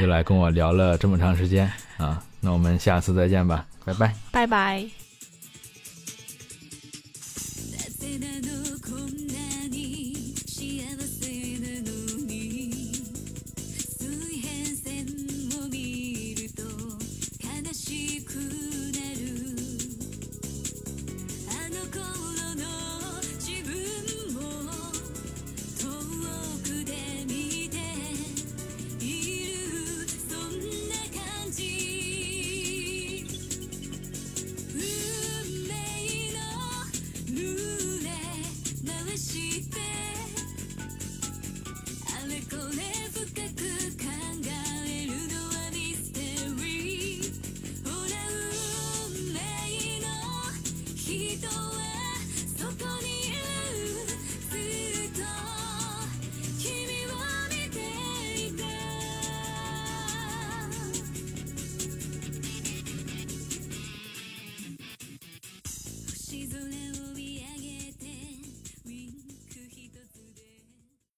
[0.00, 5.01] 又来跟我聊了这么长时间啊，那我们下次再见吧，拜拜，拜拜。